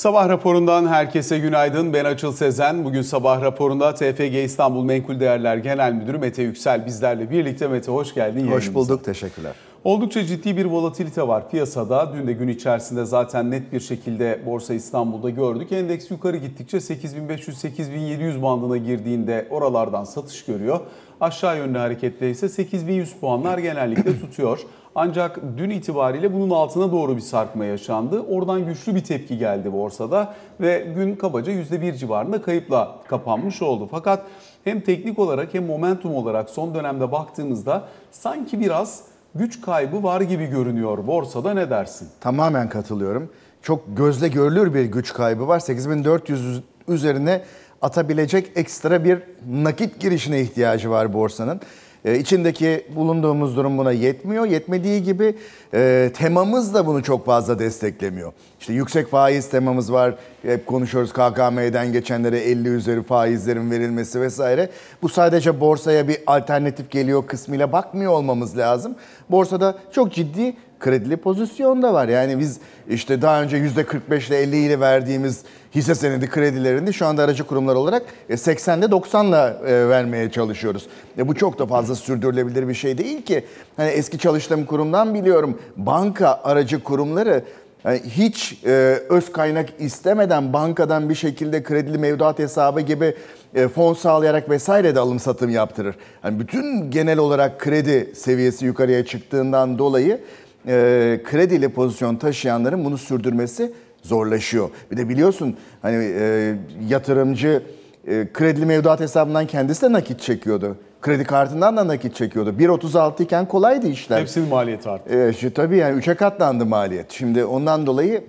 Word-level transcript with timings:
Sabah 0.00 0.28
raporundan 0.28 0.86
herkese 0.86 1.38
günaydın. 1.38 1.92
Ben 1.92 2.04
Açıl 2.04 2.32
Sezen. 2.32 2.84
Bugün 2.84 3.02
sabah 3.02 3.42
raporunda 3.42 3.94
TFG 3.94 4.34
İstanbul 4.44 4.84
Menkul 4.84 5.20
Değerler 5.20 5.56
Genel 5.56 5.92
Müdürü 5.92 6.18
Mete 6.18 6.42
Yüksel 6.42 6.86
bizlerle 6.86 7.30
birlikte. 7.30 7.68
Mete 7.68 7.92
hoş 7.92 8.14
geldin. 8.14 8.40
Hoş 8.40 8.46
yayınımıza. 8.46 8.74
bulduk, 8.74 9.04
teşekkürler. 9.04 9.52
Oldukça 9.84 10.24
ciddi 10.24 10.56
bir 10.56 10.64
volatilite 10.64 11.28
var 11.28 11.50
piyasada. 11.50 12.12
Dün 12.14 12.26
de 12.26 12.32
gün 12.32 12.48
içerisinde 12.48 13.04
zaten 13.04 13.50
net 13.50 13.72
bir 13.72 13.80
şekilde 13.80 14.40
Borsa 14.46 14.74
İstanbul'da 14.74 15.30
gördük. 15.30 15.72
Endeks 15.72 16.10
yukarı 16.10 16.36
gittikçe 16.36 16.76
8500-8700 16.76 18.42
bandına 18.42 18.76
girdiğinde 18.76 19.48
oralardan 19.50 20.04
satış 20.04 20.44
görüyor. 20.44 20.80
Aşağı 21.20 21.58
yönlü 21.58 21.78
hareketle 21.78 22.30
ise 22.30 22.48
8100 22.48 23.12
puanlar 23.12 23.58
genellikle 23.58 24.20
tutuyor. 24.20 24.60
Ancak 24.94 25.40
dün 25.56 25.70
itibariyle 25.70 26.34
bunun 26.34 26.50
altına 26.50 26.92
doğru 26.92 27.16
bir 27.16 27.20
sarkma 27.20 27.64
yaşandı. 27.64 28.20
Oradan 28.20 28.66
güçlü 28.66 28.94
bir 28.94 29.04
tepki 29.04 29.38
geldi 29.38 29.72
borsada 29.72 30.34
ve 30.60 30.86
gün 30.96 31.16
kabaca 31.16 31.52
%1 31.52 31.96
civarında 31.96 32.42
kayıpla 32.42 32.96
kapanmış 33.08 33.62
oldu. 33.62 33.88
Fakat 33.90 34.22
hem 34.64 34.80
teknik 34.80 35.18
olarak 35.18 35.54
hem 35.54 35.66
momentum 35.66 36.14
olarak 36.14 36.50
son 36.50 36.74
dönemde 36.74 37.12
baktığımızda 37.12 37.88
sanki 38.10 38.60
biraz 38.60 39.02
güç 39.34 39.60
kaybı 39.60 40.02
var 40.02 40.20
gibi 40.20 40.46
görünüyor 40.46 41.06
borsada 41.06 41.54
ne 41.54 41.70
dersin? 41.70 42.08
Tamamen 42.20 42.68
katılıyorum. 42.68 43.30
Çok 43.62 43.96
gözle 43.96 44.28
görülür 44.28 44.74
bir 44.74 44.84
güç 44.84 45.12
kaybı 45.12 45.48
var. 45.48 45.58
8400 45.58 46.62
üzerine 46.88 47.42
atabilecek 47.82 48.52
ekstra 48.56 49.04
bir 49.04 49.22
nakit 49.50 50.00
girişine 50.00 50.40
ihtiyacı 50.40 50.90
var 50.90 51.12
borsanın. 51.12 51.60
Ee, 52.04 52.18
içindeki 52.18 52.86
bulunduğumuz 52.96 53.56
durum 53.56 53.78
buna 53.78 53.92
yetmiyor. 53.92 54.46
Yetmediği 54.46 55.02
gibi 55.02 55.34
e, 55.74 56.10
temamız 56.14 56.74
da 56.74 56.86
bunu 56.86 57.02
çok 57.02 57.26
fazla 57.26 57.58
desteklemiyor. 57.58 58.32
İşte 58.60 58.72
yüksek 58.72 59.08
faiz 59.08 59.48
temamız 59.48 59.92
var. 59.92 60.14
Hep 60.42 60.66
konuşuyoruz 60.66 61.12
KKM'den 61.12 61.92
geçenlere 61.92 62.38
50 62.38 62.68
üzeri 62.68 63.02
faizlerin 63.02 63.70
verilmesi 63.70 64.20
vesaire. 64.20 64.70
Bu 65.02 65.08
sadece 65.08 65.60
borsaya 65.60 66.08
bir 66.08 66.18
alternatif 66.26 66.90
geliyor 66.90 67.26
kısmıyla 67.26 67.72
bakmıyor 67.72 68.12
olmamız 68.12 68.58
lazım. 68.58 68.94
Borsada 69.30 69.78
çok 69.92 70.12
ciddi 70.12 70.54
kredili 70.80 71.16
pozisyon 71.16 71.82
da 71.82 71.94
var. 71.94 72.08
Yani 72.08 72.38
biz 72.38 72.58
işte 72.88 73.22
daha 73.22 73.42
önce 73.42 73.56
%45 73.56 74.28
ile 74.28 74.38
50 74.38 74.56
ile 74.56 74.80
verdiğimiz 74.80 75.42
hisse 75.74 75.94
senedi 75.94 76.30
kredilerini 76.30 76.92
şu 76.92 77.06
anda 77.06 77.22
aracı 77.22 77.44
kurumlar 77.44 77.74
olarak 77.74 78.02
80'de 78.30 78.86
90'la 78.86 79.60
vermeye 79.88 80.30
çalışıyoruz. 80.30 80.86
E 81.18 81.28
bu 81.28 81.34
çok 81.34 81.58
da 81.58 81.66
fazla 81.66 81.94
sürdürülebilir 81.94 82.68
bir 82.68 82.74
şey 82.74 82.98
değil 82.98 83.22
ki. 83.22 83.44
Hani 83.76 83.90
eski 83.90 84.18
çalıştığım 84.18 84.66
kurumdan 84.66 85.14
biliyorum. 85.14 85.58
Banka 85.76 86.40
aracı 86.44 86.82
kurumları 86.82 87.44
yani 87.84 88.00
hiç 88.04 88.58
e, 88.66 88.70
öz 89.08 89.32
kaynak 89.32 89.68
istemeden 89.78 90.52
bankadan 90.52 91.08
bir 91.08 91.14
şekilde 91.14 91.62
kredili 91.62 91.98
mevduat 91.98 92.38
hesabı 92.38 92.80
gibi 92.80 93.14
e, 93.54 93.68
fon 93.68 93.94
sağlayarak 93.94 94.50
vesaire 94.50 94.94
de 94.94 95.00
alım 95.00 95.18
satım 95.18 95.50
yaptırır. 95.50 95.96
Yani 96.24 96.40
bütün 96.40 96.90
genel 96.90 97.18
olarak 97.18 97.60
kredi 97.60 98.12
seviyesi 98.14 98.66
yukarıya 98.66 99.04
çıktığından 99.04 99.78
dolayı 99.78 100.20
e, 100.66 101.20
kredili 101.24 101.68
pozisyon 101.68 102.16
taşıyanların 102.16 102.84
bunu 102.84 102.98
sürdürmesi 102.98 103.72
zorlaşıyor. 104.02 104.70
Bir 104.90 104.96
de 104.96 105.08
biliyorsun 105.08 105.56
hani 105.82 106.14
e, 106.18 106.54
yatırımcı 106.88 107.62
e, 108.06 108.28
kredili 108.32 108.66
mevduat 108.66 109.00
hesabından 109.00 109.46
kendisi 109.46 109.82
de 109.82 109.92
nakit 109.92 110.20
çekiyordu. 110.20 110.76
Kredi 111.02 111.24
kartından 111.24 111.76
da 111.76 111.86
nakit 111.86 112.14
çekiyordu. 112.14 112.54
1.36 112.58 113.22
iken 113.22 113.48
kolaydı 113.48 113.86
işler. 113.86 114.20
Hepsinin 114.20 114.48
maliyeti 114.48 114.90
arttı. 114.90 115.10
Evet, 115.14 115.36
şu, 115.36 115.54
tabii 115.54 115.76
yani 115.76 116.00
3'e 116.00 116.14
katlandı 116.14 116.66
maliyet. 116.66 117.12
Şimdi 117.12 117.44
ondan 117.44 117.86
dolayı 117.86 118.24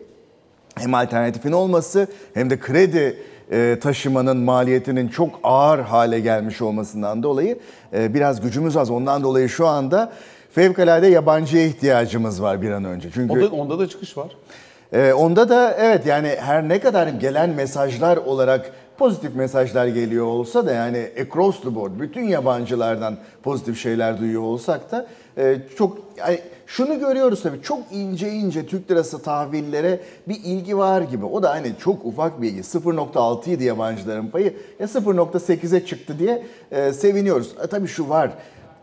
hem 0.76 0.94
alternatifin 0.94 1.52
olması 1.52 2.08
hem 2.34 2.50
de 2.50 2.60
kredi 2.60 3.18
e, 3.52 3.78
taşımanın 3.82 4.38
maliyetinin 4.38 5.08
çok 5.08 5.40
ağır 5.44 5.80
hale 5.80 6.20
gelmiş 6.20 6.62
olmasından 6.62 7.24
dolayı 7.24 7.60
e, 7.94 8.14
biraz 8.14 8.42
gücümüz 8.42 8.78
az. 8.78 8.92
Ondan 8.92 9.24
dolayı 9.24 9.50
şu 9.50 9.68
anda 9.68 10.12
fevkalade 10.52 11.08
yabancıya 11.08 11.66
ihtiyacımız 11.66 12.42
var 12.42 12.62
bir 12.62 12.72
an 12.72 12.86
önce. 12.86 13.10
Çünkü 13.14 13.34
Onda, 13.34 13.48
onda 13.56 13.80
da 13.80 13.90
çıkış 13.90 14.18
var. 14.18 14.28
ee, 14.94 15.14
onda 15.14 15.50
da 15.50 15.76
evet 15.80 16.06
yani 16.06 16.36
her 16.40 16.70
ne 16.70 16.80
kadar 16.80 17.08
gelen 17.08 17.50
mesajlar 17.50 18.18
olarak 18.18 18.72
pozitif 18.98 19.36
mesajlar 19.36 19.88
geliyor 19.88 20.26
olsa 20.26 20.66
da 20.66 20.72
yani 20.74 21.10
across 21.22 21.62
the 21.62 21.76
board 21.76 21.92
bütün 22.00 22.24
yabancılardan 22.24 23.18
pozitif 23.44 23.80
şeyler 23.82 24.20
duyuyor 24.20 24.42
olsak 24.42 24.92
da 24.92 25.08
e, 25.38 25.58
çok 25.78 25.98
yani 26.18 26.40
şunu 26.68 27.00
görüyoruz 27.00 27.44
tabii 27.44 27.62
çok 27.62 27.80
ince 27.92 28.30
ince 28.32 28.66
Türk 28.66 28.92
lirası 28.92 29.22
tahvillere 29.22 30.00
bir 30.28 30.36
ilgi 30.44 30.78
var 30.78 31.02
gibi. 31.02 31.26
O 31.26 31.44
da 31.44 31.50
hani 31.50 31.72
çok 31.80 32.06
ufak 32.06 32.42
bir 32.42 32.50
ilgi. 32.50 32.60
0.6 32.62 33.50
idi 33.50 33.64
yabancıların 33.64 34.28
payı 34.28 34.54
ya 34.80 34.88
0.8'e 34.88 35.86
çıktı 35.86 36.20
diye 36.20 36.44
e, 36.72 36.94
seviniyoruz. 36.94 37.56
E, 37.64 37.68
tabii 37.68 37.88
şu 37.88 38.10
var 38.10 38.32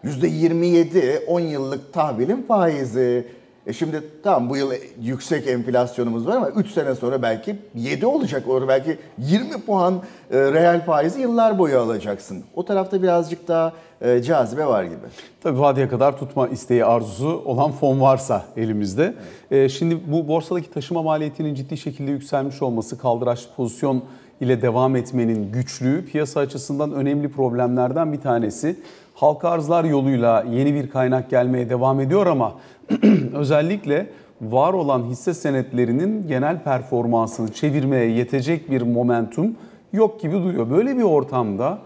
%27 0.04 1.24
10 1.26 1.40
yıllık 1.40 1.92
tahvilin 1.92 2.42
faizi. 2.42 3.26
E 3.66 3.72
şimdi 3.72 4.02
tamam 4.22 4.50
bu 4.50 4.56
yıl 4.56 4.72
yüksek 5.00 5.46
enflasyonumuz 5.46 6.26
var 6.26 6.36
ama 6.36 6.48
3 6.48 6.70
sene 6.70 6.94
sonra 6.94 7.22
belki 7.22 7.56
7 7.74 8.06
olacak. 8.06 8.42
Orada 8.48 8.68
belki 8.68 8.98
20 9.18 9.60
puan 9.60 10.02
e, 10.30 10.38
reel 10.38 10.84
faizi 10.84 11.20
yıllar 11.20 11.58
boyu 11.58 11.78
alacaksın. 11.78 12.44
O 12.54 12.64
tarafta 12.64 13.02
birazcık 13.02 13.48
daha 13.48 13.72
e, 14.00 14.22
cazibe 14.22 14.66
var 14.66 14.84
gibi. 14.84 14.96
Tabii 15.40 15.60
vadeye 15.60 15.88
kadar 15.88 16.18
tutma 16.18 16.48
isteği 16.48 16.84
arzusu 16.84 17.42
olan 17.44 17.72
fon 17.72 18.00
varsa 18.00 18.44
elimizde. 18.56 19.14
Ee, 19.50 19.68
şimdi 19.68 19.98
bu 20.06 20.28
borsadaki 20.28 20.70
taşıma 20.70 21.02
maliyetinin 21.02 21.54
ciddi 21.54 21.76
şekilde 21.76 22.10
yükselmiş 22.10 22.62
olması, 22.62 22.98
kaldıraçlı 22.98 23.50
pozisyon 23.56 24.02
ile 24.40 24.62
devam 24.62 24.96
etmenin 24.96 25.52
güçlüğü 25.52 26.04
piyasa 26.04 26.40
açısından 26.40 26.92
önemli 26.92 27.28
problemlerden 27.28 28.12
bir 28.12 28.20
tanesi. 28.20 28.76
Halka 29.14 29.48
arzlar 29.48 29.84
yoluyla 29.84 30.44
yeni 30.50 30.74
bir 30.74 30.90
kaynak 30.90 31.30
gelmeye 31.30 31.70
devam 31.70 32.00
ediyor 32.00 32.26
ama 32.26 32.54
özellikle 33.34 34.06
var 34.40 34.72
olan 34.72 35.02
hisse 35.02 35.34
senetlerinin 35.34 36.28
genel 36.28 36.62
performansını 36.62 37.52
çevirmeye 37.52 38.10
yetecek 38.10 38.70
bir 38.70 38.82
momentum 38.82 39.56
yok 39.92 40.20
gibi 40.20 40.34
duruyor. 40.34 40.70
Böyle 40.70 40.96
bir 40.96 41.02
ortamda 41.02 41.78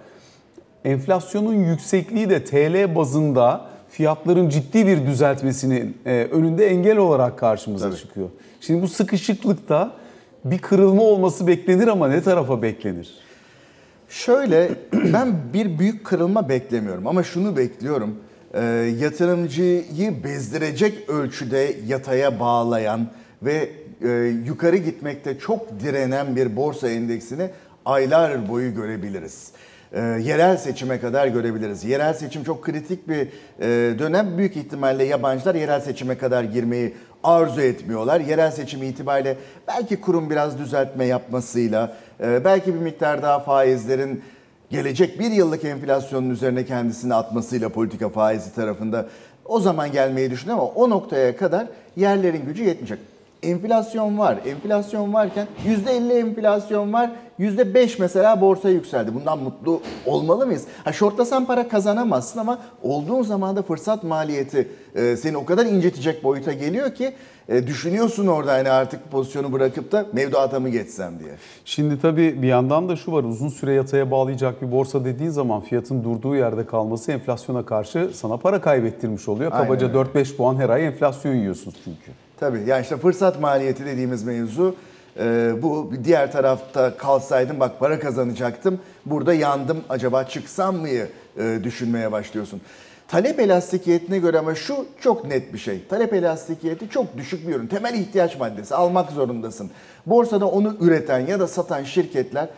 enflasyonun 0.85 1.55
yüksekliği 1.55 2.31
de 2.31 2.45
TL 2.45 2.95
bazında 2.95 3.65
fiyatların 3.91 4.49
ciddi 4.49 4.87
bir 4.87 5.07
düzeltmesinin 5.07 5.97
e, 6.07 6.29
önünde 6.33 6.67
engel 6.67 6.97
olarak 6.97 7.39
karşımıza 7.39 7.89
Tabii. 7.91 7.99
çıkıyor. 7.99 8.29
Şimdi 8.61 8.83
bu 8.83 8.89
sıkışıklıkta 8.89 9.93
bir 10.45 10.59
kırılma 10.59 11.03
olması 11.03 11.47
beklenir 11.47 11.89
ama 11.89 12.09
ne 12.09 12.23
tarafa 12.23 12.63
beklenir? 12.63 13.15
Şöyle 14.09 14.71
ben 14.93 15.35
bir 15.55 15.79
büyük 15.79 16.05
kırılma 16.05 16.49
beklemiyorum 16.49 17.07
ama 17.07 17.23
şunu 17.23 17.57
bekliyorum. 17.57 18.17
Ee, 18.55 18.61
yatırımcıyı 18.99 19.85
bezdirecek 20.25 21.11
ölçüde 21.11 21.77
yataya 21.87 22.41
bağlayan 22.41 23.09
ve 23.43 23.71
e, 24.05 24.09
yukarı 24.47 24.77
gitmekte 24.77 25.39
çok 25.39 25.81
direnen 25.81 26.37
bir 26.37 26.57
borsa 26.57 26.89
endeksini 26.89 27.51
aylar 27.85 28.49
boyu 28.49 28.75
görebiliriz. 28.75 29.53
Ee, 29.93 30.01
yerel 30.01 30.57
seçime 30.57 31.01
kadar 31.01 31.27
görebiliriz. 31.27 31.85
Yerel 31.85 32.15
seçim 32.15 32.45
çok 32.45 32.63
kritik 32.63 33.09
bir 33.09 33.29
e, 33.61 33.99
dönem. 33.99 34.39
Büyük 34.39 34.57
ihtimalle 34.57 35.05
yabancılar 35.05 35.55
yerel 35.55 35.81
seçime 35.81 36.19
kadar 36.19 36.45
girmeyi 36.45 36.95
arzu 37.25 37.61
etmiyorlar. 37.61 38.21
Yerel 38.21 38.51
seçim 38.51 38.83
itibariyle 38.83 39.37
belki 39.69 40.01
kurum 40.01 40.31
biraz 40.31 40.59
düzeltme 40.59 41.05
yapmasıyla, 41.05 41.97
e, 42.21 42.45
belki 42.45 42.75
bir 42.75 42.81
miktar 42.81 43.23
daha 43.23 43.41
faizlerin 43.41 44.23
gelecek 44.71 45.21
bir 45.21 45.31
yıllık 45.31 45.65
enflasyonun 45.65 46.31
üzerine 46.31 46.65
kendisini 46.65 47.15
atmasıyla 47.15 47.69
politika 47.69 48.09
faizi 48.09 48.55
tarafında 48.55 49.07
o 49.45 49.61
zaman 49.61 49.93
gelmeyi 49.93 50.31
düşünüyor 50.31 50.59
ama 50.59 50.69
o 50.69 50.91
noktaya 50.91 51.37
kadar 51.37 51.67
yerlerin 51.97 52.47
gücü 52.47 52.65
yetmeyecek. 52.65 52.99
Enflasyon 53.43 54.19
var. 54.19 54.39
Enflasyon 54.47 55.13
varken 55.13 55.47
%50 55.67 56.13
enflasyon 56.13 56.93
var. 56.93 57.11
%5 57.41 57.97
mesela 57.99 58.41
borsa 58.41 58.71
yükseldi. 58.71 59.15
Bundan 59.15 59.39
mutlu 59.39 59.81
olmalı 60.07 60.47
mıyız? 60.47 60.65
Ha 60.85 60.93
şortlasan 60.93 61.45
para 61.45 61.69
kazanamazsın 61.69 62.39
ama 62.39 62.59
olduğun 62.83 63.23
zaman 63.23 63.57
da 63.57 63.63
fırsat 63.63 64.05
maliyeti 64.05 64.69
e, 64.95 65.17
seni 65.17 65.37
o 65.37 65.45
kadar 65.45 65.67
incitecek 65.67 66.25
boyuta 66.25 66.53
geliyor 66.53 66.95
ki 66.95 67.13
e, 67.49 67.67
düşünüyorsun 67.67 68.27
orada 68.27 68.53
hani 68.53 68.71
artık 68.71 69.11
pozisyonu 69.11 69.53
bırakıp 69.53 69.93
da 69.93 70.07
mevduata 70.13 70.61
mı 70.61 70.69
geçsem 70.69 71.19
diye. 71.19 71.33
Şimdi 71.65 72.01
tabii 72.01 72.43
bir 72.43 72.49
yandan 72.49 72.89
da 72.89 72.97
şu 72.97 73.13
var 73.13 73.25
uzun 73.25 73.49
süre 73.49 73.73
yataya 73.73 74.11
bağlayacak 74.11 74.63
bir 74.63 74.73
borsa 74.73 75.05
dediğin 75.05 75.31
zaman 75.31 75.61
fiyatın 75.61 76.05
durduğu 76.05 76.37
yerde 76.37 76.67
kalması 76.67 77.13
enflasyona 77.13 77.65
karşı 77.65 78.11
sana 78.15 78.37
para 78.37 78.61
kaybettirmiş 78.61 79.29
oluyor. 79.29 79.51
Kabaca 79.51 79.89
öyle. 79.89 79.99
4-5 79.99 80.37
puan 80.37 80.57
her 80.57 80.69
ay 80.69 80.87
enflasyon 80.87 81.35
yiyorsunuz 81.35 81.77
çünkü. 81.85 82.13
Tabii 82.43 82.63
yani 82.67 82.83
işte 82.83 82.97
fırsat 82.97 83.41
maliyeti 83.41 83.87
dediğimiz 83.87 84.25
mevzu 84.25 84.77
e, 85.19 85.53
bu 85.63 85.93
diğer 86.05 86.33
tarafta 86.33 86.97
kalsaydım 86.97 87.61
bak 87.61 87.79
para 87.79 88.01
kazanacaktım 88.01 88.81
burada 89.07 89.35
yandım 89.35 89.85
acaba 89.89 90.25
çıksam 90.25 90.77
mıyı 90.77 91.09
e, 91.39 91.59
düşünmeye 91.63 92.13
başlıyorsun. 92.13 92.61
Talep 93.09 93.41
elastikiyetine 93.41 94.19
göre 94.19 94.39
ama 94.39 94.55
şu 94.55 94.87
çok 95.01 95.25
net 95.25 95.53
bir 95.53 95.59
şey. 95.59 95.87
Talep 95.89 96.15
elastikiyeti 96.15 96.89
çok 96.89 97.17
düşük 97.17 97.49
bir 97.49 97.55
ürün. 97.55 97.67
Temel 97.67 97.95
ihtiyaç 97.95 98.39
maddesi. 98.39 98.75
Almak 98.75 99.11
zorundasın. 99.11 99.71
Borsada 100.07 100.47
onu 100.47 100.77
üreten 100.81 101.27
ya 101.27 101.41
da 101.41 101.47
satan 101.47 101.85
şirketler 101.85 102.49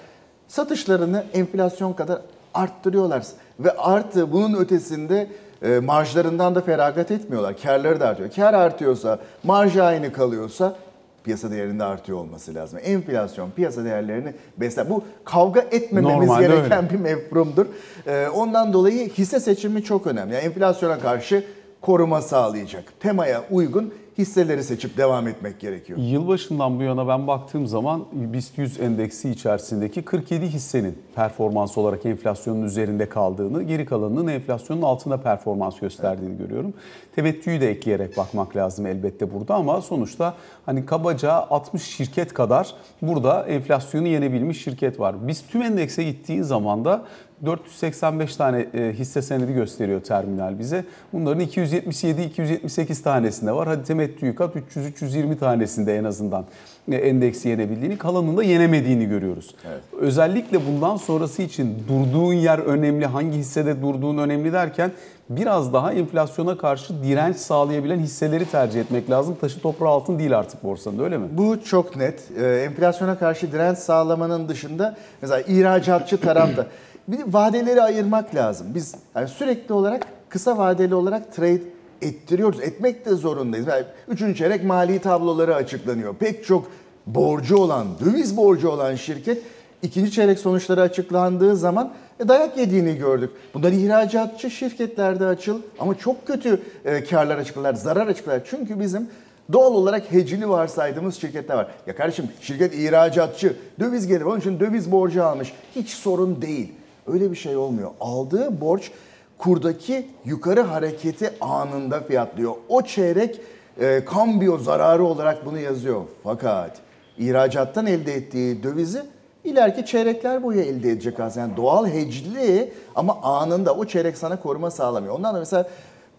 satışlarını 0.48 1.24
enflasyon 1.34 1.92
kadar 1.92 2.20
arttırıyorlar. 2.54 3.24
Ve 3.60 3.70
artı 3.70 4.32
bunun 4.32 4.54
ötesinde 4.54 5.28
e, 5.64 5.78
marjlarından 5.80 6.54
da 6.54 6.60
feragat 6.60 7.10
etmiyorlar. 7.10 7.54
Karları 7.62 8.00
da 8.00 8.08
artıyor. 8.08 8.30
Kar 8.36 8.54
artıyorsa, 8.54 9.18
marj 9.42 9.76
aynı 9.76 10.12
kalıyorsa 10.12 10.76
piyasa 11.24 11.50
değerinde 11.50 11.84
artıyor 11.84 12.18
olması 12.18 12.54
lazım. 12.54 12.78
Enflasyon 12.84 13.50
piyasa 13.50 13.84
değerlerini 13.84 14.34
besler. 14.56 14.90
Bu 14.90 15.04
kavga 15.24 15.60
etmememiz 15.60 16.28
Normalde 16.28 16.46
gereken 16.46 16.84
öyle. 16.84 16.90
bir 16.90 16.98
mefrumdur. 16.98 17.66
Ee, 18.06 18.28
ondan 18.28 18.72
dolayı 18.72 19.08
hisse 19.08 19.40
seçimi 19.40 19.84
çok 19.84 20.06
önemli. 20.06 20.34
Yani 20.34 20.44
enflasyona 20.44 20.98
karşı 20.98 21.44
koruma 21.80 22.20
sağlayacak. 22.20 22.84
Temaya 23.00 23.42
uygun 23.50 23.94
hisseleri 24.18 24.64
seçip 24.64 24.96
devam 24.96 25.28
etmek 25.28 25.60
gerekiyor. 25.60 25.98
Yılbaşından 26.02 26.78
bu 26.78 26.82
yana 26.82 27.08
ben 27.08 27.26
baktığım 27.26 27.66
zaman 27.66 28.04
BIST 28.12 28.58
100 28.58 28.80
endeksi 28.80 29.30
içerisindeki 29.30 30.02
47 30.02 30.46
hissenin 30.46 30.98
performans 31.14 31.78
olarak 31.78 32.06
enflasyonun 32.06 32.62
üzerinde 32.62 33.08
kaldığını, 33.08 33.62
geri 33.62 33.86
kalanının 33.86 34.28
enflasyonun 34.28 34.82
altında 34.82 35.20
performans 35.20 35.80
gösterdiğini 35.80 36.38
görüyorum. 36.38 36.74
Temettüyü 37.16 37.60
de 37.60 37.70
ekleyerek 37.70 38.16
bakmak 38.16 38.56
lazım 38.56 38.86
elbette 38.86 39.34
burada 39.34 39.54
ama 39.54 39.80
sonuçta 39.80 40.34
hani 40.66 40.86
kabaca 40.86 41.32
60 41.32 41.82
şirket 41.82 42.34
kadar 42.34 42.74
burada 43.02 43.42
enflasyonu 43.42 44.08
yenebilmiş 44.08 44.64
şirket 44.64 45.00
var. 45.00 45.28
Biz 45.28 45.46
tüm 45.46 45.62
endekse 45.62 46.04
gittiği 46.04 46.44
zaman 46.44 46.84
da 46.84 47.04
485 47.44 48.36
tane 48.36 48.66
e, 48.74 48.92
hisse 48.92 49.22
senedi 49.22 49.52
gösteriyor 49.52 50.00
terminal 50.00 50.58
bize. 50.58 50.84
Bunların 51.12 51.40
277-278 51.40 53.02
tanesinde 53.02 53.52
var. 53.52 53.68
Hadi 53.68 53.84
temettüyü 53.84 54.34
kat 54.34 54.56
300-320 54.56 55.38
tanesinde 55.38 55.98
en 55.98 56.04
azından 56.04 56.44
e, 56.92 56.96
endeksi 56.96 57.48
yenebildiğini, 57.48 57.98
kalanında 57.98 58.42
yenemediğini 58.42 59.06
görüyoruz. 59.06 59.54
Evet. 59.68 59.80
Özellikle 60.00 60.66
bundan 60.66 60.96
sonrası 60.96 61.42
için 61.42 61.76
durduğun 61.88 62.32
yer 62.32 62.58
önemli, 62.58 63.06
hangi 63.06 63.38
hissede 63.38 63.82
durduğun 63.82 64.18
önemli 64.18 64.52
derken 64.52 64.90
biraz 65.30 65.72
daha 65.72 65.92
enflasyona 65.92 66.58
karşı 66.58 67.02
direnç 67.02 67.36
sağlayabilen 67.36 67.98
hisseleri 67.98 68.44
tercih 68.44 68.80
etmek 68.80 69.10
lazım. 69.10 69.36
Taşı 69.40 69.60
toprağı 69.60 69.90
altın 69.90 70.18
değil 70.18 70.38
artık 70.38 70.64
borsanın 70.64 70.98
öyle 70.98 71.18
mi? 71.18 71.26
Bu 71.32 71.64
çok 71.64 71.96
net. 71.96 72.22
Ee, 72.40 72.46
enflasyona 72.46 73.18
karşı 73.18 73.52
direnç 73.52 73.78
sağlamanın 73.78 74.48
dışında 74.48 74.96
mesela 75.22 75.40
ihracatçı 75.40 76.20
tarafta 76.20 76.66
bir 77.08 77.18
de 77.18 77.22
vadeleri 77.26 77.82
ayırmak 77.82 78.34
lazım. 78.34 78.66
Biz 78.74 78.94
yani 79.14 79.28
sürekli 79.28 79.74
olarak 79.74 80.06
kısa 80.28 80.58
vadeli 80.58 80.94
olarak 80.94 81.34
trade 81.34 81.62
ettiriyoruz. 82.02 82.60
Etmek 82.60 83.06
de 83.06 83.14
zorundayız. 83.14 83.66
Yani 83.66 83.84
üçüncü 84.08 84.38
çeyrek 84.38 84.64
mali 84.64 84.98
tabloları 84.98 85.54
açıklanıyor. 85.54 86.14
Pek 86.16 86.44
çok 86.44 86.70
borcu 87.06 87.56
olan, 87.56 87.86
döviz 88.04 88.36
borcu 88.36 88.68
olan 88.68 88.94
şirket 88.94 89.42
ikinci 89.82 90.12
çeyrek 90.12 90.38
sonuçları 90.38 90.80
açıklandığı 90.80 91.56
zaman 91.56 91.92
e, 92.20 92.28
dayak 92.28 92.58
yediğini 92.58 92.96
gördük. 92.96 93.30
Bunlar 93.54 93.72
ihracatçı 93.72 94.50
şirketlerde 94.50 95.26
açıl 95.26 95.60
ama 95.78 95.98
çok 95.98 96.26
kötü 96.26 96.62
e, 96.84 97.04
karlar 97.04 97.38
açıkladılar, 97.38 97.74
zarar 97.74 98.06
açıkladılar. 98.06 98.46
Çünkü 98.50 98.80
bizim 98.80 99.08
Doğal 99.52 99.74
olarak 99.74 100.12
hecili 100.12 100.48
varsaydığımız 100.48 101.14
şirketler 101.20 101.56
var. 101.56 101.68
Ya 101.86 101.96
kardeşim 101.96 102.28
şirket 102.40 102.74
ihracatçı, 102.74 103.56
döviz 103.80 104.06
gelir 104.06 104.24
onun 104.24 104.40
için 104.40 104.60
döviz 104.60 104.92
borcu 104.92 105.24
almış. 105.24 105.52
Hiç 105.76 105.90
sorun 105.90 106.42
değil. 106.42 106.72
Öyle 107.06 107.30
bir 107.30 107.36
şey 107.36 107.56
olmuyor. 107.56 107.90
Aldığı 108.00 108.60
borç 108.60 108.90
kurdaki 109.38 110.06
yukarı 110.24 110.60
hareketi 110.60 111.30
anında 111.40 112.00
fiyatlıyor. 112.00 112.54
O 112.68 112.82
çeyrek 112.82 113.40
e, 113.80 114.04
kambiyo 114.04 114.58
zararı 114.58 115.04
olarak 115.04 115.46
bunu 115.46 115.58
yazıyor. 115.58 116.02
Fakat 116.22 116.76
ihracattan 117.18 117.86
elde 117.86 118.14
ettiği 118.14 118.62
dövizi 118.62 119.02
ileriki 119.44 119.86
çeyrekler 119.86 120.42
boyu 120.42 120.60
elde 120.60 120.90
edecek 120.90 121.20
aslında. 121.20 121.46
Yani 121.46 121.56
doğal 121.56 121.86
hecli 121.86 122.72
ama 122.94 123.22
anında 123.22 123.74
o 123.74 123.84
çeyrek 123.84 124.16
sana 124.16 124.40
koruma 124.40 124.70
sağlamıyor. 124.70 125.14
Ondan 125.14 125.34
da 125.34 125.38
mesela 125.38 125.68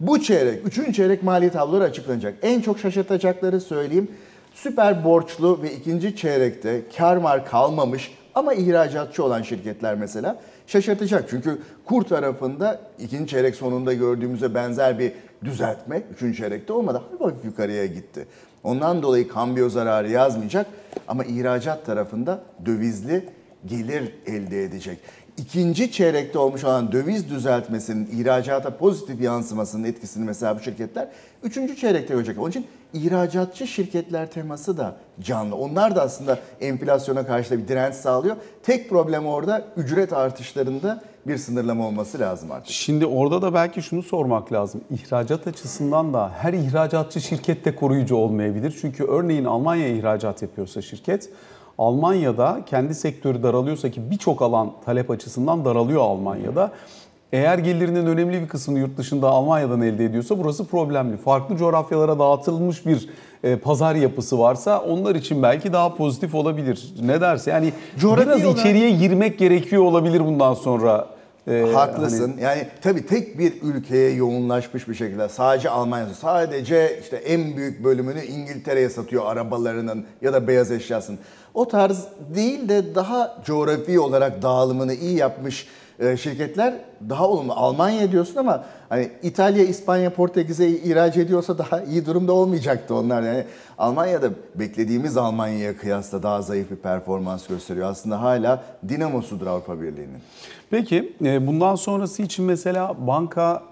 bu 0.00 0.22
çeyrek, 0.22 0.66
üçüncü 0.66 0.92
çeyrek 0.92 1.22
mali 1.22 1.50
tabloları 1.50 1.84
açıklanacak. 1.84 2.34
En 2.42 2.60
çok 2.60 2.78
şaşırtacakları 2.78 3.60
söyleyeyim. 3.60 4.08
Süper 4.54 5.04
borçlu 5.04 5.62
ve 5.62 5.72
ikinci 5.72 6.16
çeyrekte 6.16 6.82
kar 6.96 7.16
var 7.16 7.46
kalmamış 7.46 8.14
ama 8.34 8.54
ihracatçı 8.54 9.24
olan 9.24 9.42
şirketler 9.42 9.94
mesela 9.94 10.38
şaşırtacak. 10.66 11.28
Çünkü 11.30 11.58
kur 11.84 12.02
tarafında 12.02 12.80
ikinci 12.98 13.30
çeyrek 13.30 13.54
sonunda 13.54 13.92
gördüğümüze 13.92 14.54
benzer 14.54 14.98
bir 14.98 15.12
düzeltme 15.44 16.02
üçüncü 16.14 16.38
çeyrekte 16.38 16.72
olmadı. 16.72 17.02
Hafif 17.18 17.44
yukarıya 17.44 17.86
gitti. 17.86 18.26
Ondan 18.64 19.02
dolayı 19.02 19.28
kambiyo 19.28 19.68
zararı 19.68 20.10
yazmayacak 20.10 20.66
ama 21.08 21.24
ihracat 21.24 21.86
tarafında 21.86 22.42
dövizli 22.66 23.28
gelir 23.66 24.14
elde 24.26 24.64
edecek. 24.64 24.98
İkinci 25.36 25.92
çeyrekte 25.92 26.38
olmuş 26.38 26.64
olan 26.64 26.92
döviz 26.92 27.30
düzeltmesinin 27.30 28.08
ihracata 28.20 28.76
pozitif 28.76 29.20
yansımasının 29.20 29.84
etkisini 29.84 30.24
mesela 30.24 30.58
bu 30.58 30.62
şirketler 30.62 31.08
üçüncü 31.42 31.76
çeyrekte 31.76 32.14
görecek. 32.14 32.38
Onun 32.38 32.50
için 32.50 32.66
ihracatçı 32.96 33.66
şirketler 33.66 34.30
teması 34.30 34.78
da 34.78 34.96
canlı. 35.20 35.56
Onlar 35.56 35.96
da 35.96 36.02
aslında 36.02 36.38
enflasyona 36.60 37.26
karşı 37.26 37.50
da 37.50 37.58
bir 37.58 37.68
direnç 37.68 37.94
sağlıyor. 37.94 38.36
Tek 38.62 38.88
problem 38.88 39.26
orada 39.26 39.64
ücret 39.76 40.12
artışlarında 40.12 41.02
bir 41.26 41.36
sınırlama 41.36 41.86
olması 41.86 42.18
lazım 42.18 42.52
artık. 42.52 42.70
Şimdi 42.72 43.06
orada 43.06 43.42
da 43.42 43.54
belki 43.54 43.82
şunu 43.82 44.02
sormak 44.02 44.52
lazım. 44.52 44.80
İhracat 44.90 45.46
açısından 45.46 46.14
da 46.14 46.30
her 46.38 46.52
ihracatçı 46.52 47.20
şirket 47.20 47.64
de 47.64 47.74
koruyucu 47.74 48.16
olmayabilir. 48.16 48.78
Çünkü 48.80 49.04
örneğin 49.04 49.44
Almanya 49.44 49.88
ihracat 49.88 50.42
yapıyorsa 50.42 50.82
şirket, 50.82 51.30
Almanya'da 51.78 52.60
kendi 52.66 52.94
sektörü 52.94 53.42
daralıyorsa 53.42 53.90
ki 53.90 54.10
birçok 54.10 54.42
alan 54.42 54.72
talep 54.84 55.10
açısından 55.10 55.64
daralıyor 55.64 56.00
Almanya'da. 56.02 56.72
Eğer 57.32 57.58
gelirinin 57.58 58.06
önemli 58.06 58.42
bir 58.42 58.48
kısmını 58.48 58.78
yurt 58.78 58.96
dışında 58.98 59.28
Almanya'dan 59.28 59.82
elde 59.82 60.04
ediyorsa 60.04 60.38
burası 60.38 60.64
problemli. 60.64 61.16
Farklı 61.16 61.56
coğrafyalara 61.56 62.18
dağıtılmış 62.18 62.86
bir 62.86 63.08
e, 63.44 63.56
pazar 63.56 63.94
yapısı 63.94 64.38
varsa 64.38 64.80
onlar 64.80 65.14
için 65.14 65.42
belki 65.42 65.72
daha 65.72 65.94
pozitif 65.94 66.34
olabilir. 66.34 66.94
Ne 67.02 67.20
derse 67.20 67.50
yani 67.50 67.72
Coğrafi 67.98 68.26
biraz 68.28 68.44
olarak- 68.44 68.58
içeriye 68.60 68.90
girmek 68.90 69.38
gerekiyor 69.38 69.82
olabilir 69.82 70.20
bundan 70.20 70.54
sonra. 70.54 71.06
E, 71.48 71.66
Haklısın. 71.74 72.30
hani- 72.32 72.42
Yani 72.42 72.68
tabii 72.82 73.06
tek 73.06 73.38
bir 73.38 73.52
ülkeye 73.62 74.10
yoğunlaşmış 74.10 74.88
bir 74.88 74.94
şekilde 74.94 75.28
sadece 75.28 75.70
Almanya, 75.70 76.06
sadece 76.20 77.00
işte 77.02 77.16
en 77.16 77.56
büyük 77.56 77.84
bölümünü 77.84 78.22
İngiltere'ye 78.24 78.88
satıyor 78.90 79.26
arabalarının 79.26 80.04
ya 80.22 80.32
da 80.32 80.48
beyaz 80.48 80.70
eşyasının. 80.70 81.18
O 81.54 81.68
tarz 81.68 82.04
değil 82.34 82.68
de 82.68 82.94
daha 82.94 83.36
coğrafi 83.46 84.00
olarak 84.00 84.42
dağılımını 84.42 84.94
iyi 84.94 85.16
yapmış 85.16 85.66
e, 85.98 86.16
şirketler 86.16 86.74
daha 87.08 87.28
olumlu. 87.28 87.52
Almanya 87.52 88.12
diyorsun 88.12 88.36
ama 88.36 88.64
hani 88.88 89.10
İtalya, 89.22 89.64
İspanya, 89.64 90.10
Portekiz'e 90.10 90.68
ihraç 90.68 91.16
ediyorsa 91.16 91.58
daha 91.58 91.80
iyi 91.82 92.06
durumda 92.06 92.32
olmayacaktı 92.32 92.94
onlar. 92.94 93.22
Yani 93.22 93.44
Almanya'da 93.78 94.30
beklediğimiz 94.54 95.16
Almanya'ya 95.16 95.76
kıyasla 95.76 96.22
daha 96.22 96.42
zayıf 96.42 96.70
bir 96.70 96.76
performans 96.76 97.46
gösteriyor. 97.46 97.90
Aslında 97.90 98.22
hala 98.22 98.64
dinamosudur 98.88 99.46
Avrupa 99.46 99.80
Birliği'nin. 99.80 100.20
Peki 100.70 101.16
e, 101.24 101.46
bundan 101.46 101.74
sonrası 101.74 102.22
için 102.22 102.44
mesela 102.44 103.06
banka 103.06 103.62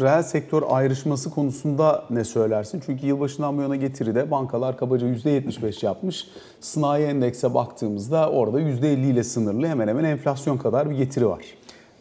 reel 0.00 0.22
sektör 0.22 0.62
ayrışması 0.68 1.30
konusunda 1.30 2.04
ne 2.10 2.24
söylersin? 2.24 2.82
Çünkü 2.86 3.06
yılbaşından 3.06 3.58
bu 3.58 3.62
yana 3.62 3.76
getiride 3.76 4.30
bankalar 4.30 4.76
kabaca 4.76 5.06
%75 5.06 5.86
yapmış. 5.86 6.26
Sınai 6.60 7.02
endekse 7.02 7.54
baktığımızda 7.54 8.30
orada 8.30 8.60
%50 8.60 8.84
ile 8.86 9.24
sınırlı 9.24 9.66
hemen 9.66 9.88
hemen 9.88 10.04
enflasyon 10.04 10.58
kadar 10.58 10.90
bir 10.90 10.94
getiri 10.94 11.26
var. 11.26 11.44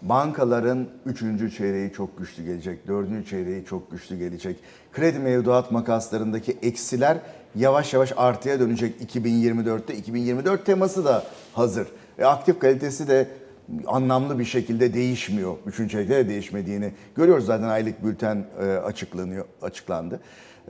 Bankaların 0.02 0.88
3. 1.06 1.58
çeyreği 1.58 1.92
çok 1.92 2.18
güçlü 2.18 2.44
gelecek, 2.44 2.88
4. 2.88 3.28
çeyreği 3.28 3.66
çok 3.66 3.92
güçlü 3.92 4.18
gelecek. 4.18 4.58
Kredi 4.94 5.20
mevduat 5.20 5.72
makaslarındaki 5.72 6.58
eksiler 6.62 7.18
yavaş 7.56 7.94
yavaş 7.94 8.14
artıya 8.18 8.60
dönecek 8.60 9.02
2024'te. 9.16 9.96
2024 9.96 10.66
teması 10.66 11.06
da 11.06 11.24
hazır. 11.54 11.88
E, 12.20 12.26
aktif 12.26 12.60
kalitesi 12.60 13.08
de 13.08 13.28
anlamlı 13.88 14.40
bir 14.40 14.46
şekilde 14.46 14.94
değişmiyor. 14.94 15.56
3. 15.66 15.92
çeyrekte 15.92 16.16
de 16.16 16.30
değişmediğini 16.30 16.92
görüyoruz 17.16 17.46
zaten 17.46 17.68
aylık 17.68 18.06
bülten 18.06 18.46
e, 18.62 18.66
açıklanıyor, 18.66 19.46
açıklandı. 19.62 20.20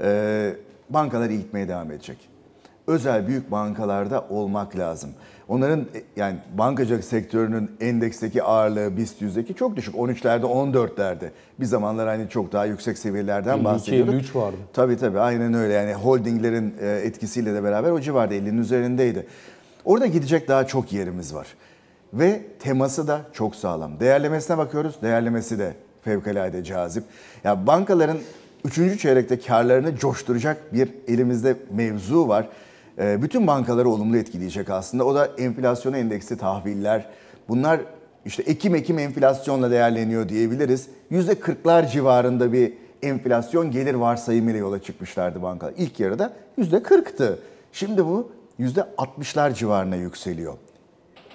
E, 0.02 0.54
bankalar 0.90 1.30
iyi 1.30 1.40
gitmeye 1.40 1.68
devam 1.68 1.92
edecek 1.92 2.32
özel 2.88 3.28
büyük 3.28 3.52
bankalarda 3.52 4.26
olmak 4.30 4.78
lazım. 4.78 5.10
Onların 5.48 5.80
e, 5.80 6.02
yani 6.16 6.38
bankacılık 6.58 7.04
sektörünün 7.04 7.72
endeksteki 7.80 8.44
ağırlığı 8.44 8.98
BIST 8.98 9.22
100'deki 9.22 9.54
çok 9.54 9.76
düşük. 9.76 9.96
13'lerde 9.96 10.46
14'lerde. 10.46 11.30
Bir 11.60 11.66
zamanlar 11.66 12.08
hani 12.08 12.30
çok 12.30 12.52
daha 12.52 12.66
yüksek 12.66 12.98
seviyelerden 12.98 13.54
52, 13.54 13.66
bahsediyorduk. 13.66 14.14
53 14.14 14.36
vardı. 14.36 14.58
Tabii 14.74 14.98
tabii 14.98 15.20
aynen 15.20 15.54
öyle. 15.54 15.74
Yani 15.74 15.94
holdinglerin 15.94 16.76
etkisiyle 17.04 17.54
de 17.54 17.64
beraber 17.64 17.92
o 17.92 18.00
civarda 18.00 18.36
50'nin 18.36 18.58
üzerindeydi. 18.58 19.28
Orada 19.86 20.06
gidecek 20.06 20.48
daha 20.48 20.68
çok 20.68 20.94
yerimiz 20.94 21.36
var. 21.36 21.48
Ve 22.14 22.42
teması 22.60 23.08
da 23.08 23.22
çok 23.34 23.56
sağlam. 23.56 24.00
Değerlemesine 24.00 24.58
bakıyoruz. 24.58 24.96
Değerlemesi 25.02 25.60
de 25.60 25.74
fevkalade 26.02 26.64
cazip. 26.64 27.04
Ya 27.44 27.68
bankaların 27.68 28.18
3. 28.66 29.02
çeyrekte 29.02 29.40
karlarını 29.40 29.98
coşturacak 29.98 30.74
bir 30.74 30.90
elimizde 31.08 31.56
mevzu 31.72 32.28
var. 32.28 32.48
Ee, 33.00 33.22
Bütün 33.22 33.48
bankaları 33.48 33.90
olumlu 33.90 34.18
etkileyecek 34.18 34.70
aslında. 34.70 35.06
O 35.06 35.16
da 35.16 35.26
enflasyona 35.38 35.98
endeksli 35.98 36.38
tahviller. 36.38 37.06
Bunlar 37.50 37.82
işte 38.26 38.44
Ekim-Ekim 38.44 39.00
enflasyonla 39.00 39.72
değerleniyor 39.72 40.30
diyebiliriz. 40.30 40.88
%40'lar 41.12 41.92
civarında 41.92 42.54
bir 42.54 42.74
enflasyon 43.02 43.72
gelir 43.72 43.94
varsayımıyla 43.94 44.60
yola 44.60 44.82
çıkmışlardı 44.82 45.42
bankalar. 45.42 45.74
İlk 45.78 46.00
yarıda 46.00 46.34
%40'tı. 46.60 47.40
Şimdi 47.74 48.06
bu 48.06 48.32
%60'lar 48.60 49.54
civarına 49.54 49.96
yükseliyor. 49.96 50.54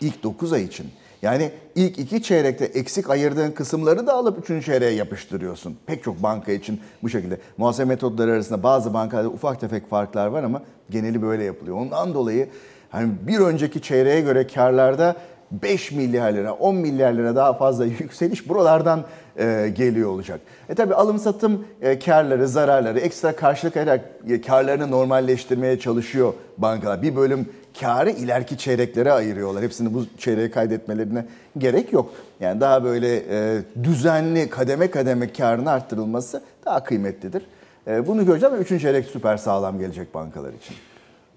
İlk 0.00 0.22
9 0.22 0.52
ay 0.52 0.64
için. 0.64 0.86
Yani 1.22 1.50
ilk 1.74 1.98
iki 1.98 2.22
çeyrekte 2.22 2.64
eksik 2.64 3.10
ayırdığın 3.10 3.50
kısımları 3.50 4.06
da 4.06 4.14
alıp 4.14 4.38
üçüncü 4.38 4.66
çeyreğe 4.66 4.92
yapıştırıyorsun. 4.92 5.76
Pek 5.86 6.04
çok 6.04 6.22
banka 6.22 6.52
için 6.52 6.80
bu 7.02 7.08
şekilde. 7.08 7.38
Muhasebe 7.56 7.88
metodları 7.88 8.32
arasında 8.32 8.62
bazı 8.62 8.94
bankalarda 8.94 9.28
ufak 9.28 9.60
tefek 9.60 9.90
farklar 9.90 10.26
var 10.26 10.42
ama 10.42 10.62
geneli 10.90 11.22
böyle 11.22 11.44
yapılıyor. 11.44 11.76
Ondan 11.76 12.14
dolayı 12.14 12.48
hani 12.90 13.12
bir 13.22 13.38
önceki 13.38 13.82
çeyreğe 13.82 14.20
göre 14.20 14.46
karlarda 14.46 15.16
5 15.50 15.92
milyar 15.92 16.32
lira, 16.32 16.52
10 16.52 16.76
milyar 16.76 17.12
lira 17.12 17.36
daha 17.36 17.52
fazla 17.52 17.84
yükseliş 18.00 18.48
buralardan 18.48 19.04
e, 19.38 19.72
geliyor 19.76 20.10
olacak. 20.10 20.40
E 20.68 20.74
tabi 20.74 20.94
alım 20.94 21.18
satım 21.18 21.64
e, 21.82 21.98
karları, 21.98 22.48
zararları 22.48 23.00
ekstra 23.00 23.36
karşılık 23.36 23.76
alarak 23.76 24.04
e, 24.28 24.40
karlarını 24.40 24.90
normalleştirmeye 24.90 25.78
çalışıyor 25.78 26.34
bankalar. 26.58 27.02
Bir 27.02 27.16
bölüm 27.16 27.48
karı 27.80 28.10
ileriki 28.10 28.58
çeyreklere 28.58 29.12
ayırıyorlar. 29.12 29.62
Hepsini 29.62 29.94
bu 29.94 30.04
çeyreğe 30.18 30.50
kaydetmelerine 30.50 31.26
gerek 31.58 31.92
yok. 31.92 32.12
Yani 32.40 32.60
daha 32.60 32.84
böyle 32.84 33.16
e, 33.16 33.62
düzenli 33.82 34.50
kademe 34.50 34.90
kademe 34.90 35.32
karın 35.32 35.66
arttırılması 35.66 36.42
daha 36.64 36.84
kıymetlidir. 36.84 37.46
E, 37.86 38.06
bunu 38.06 38.26
göreceğiz 38.26 38.54
ama 38.54 38.62
3. 38.62 38.68
çeyrek 38.68 39.06
süper 39.06 39.36
sağlam 39.36 39.78
gelecek 39.78 40.14
bankalar 40.14 40.52
için. 40.52 40.76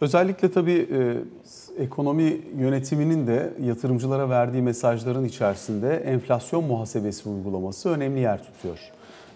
Özellikle 0.01 0.51
tabii 0.51 0.87
e, 0.91 1.83
ekonomi 1.83 2.37
yönetiminin 2.57 3.27
de 3.27 3.53
yatırımcılara 3.63 4.29
verdiği 4.29 4.61
mesajların 4.61 5.25
içerisinde 5.25 5.95
enflasyon 5.95 6.63
muhasebesi 6.63 7.29
uygulaması 7.29 7.89
önemli 7.89 8.19
yer 8.19 8.43
tutuyor. 8.43 8.79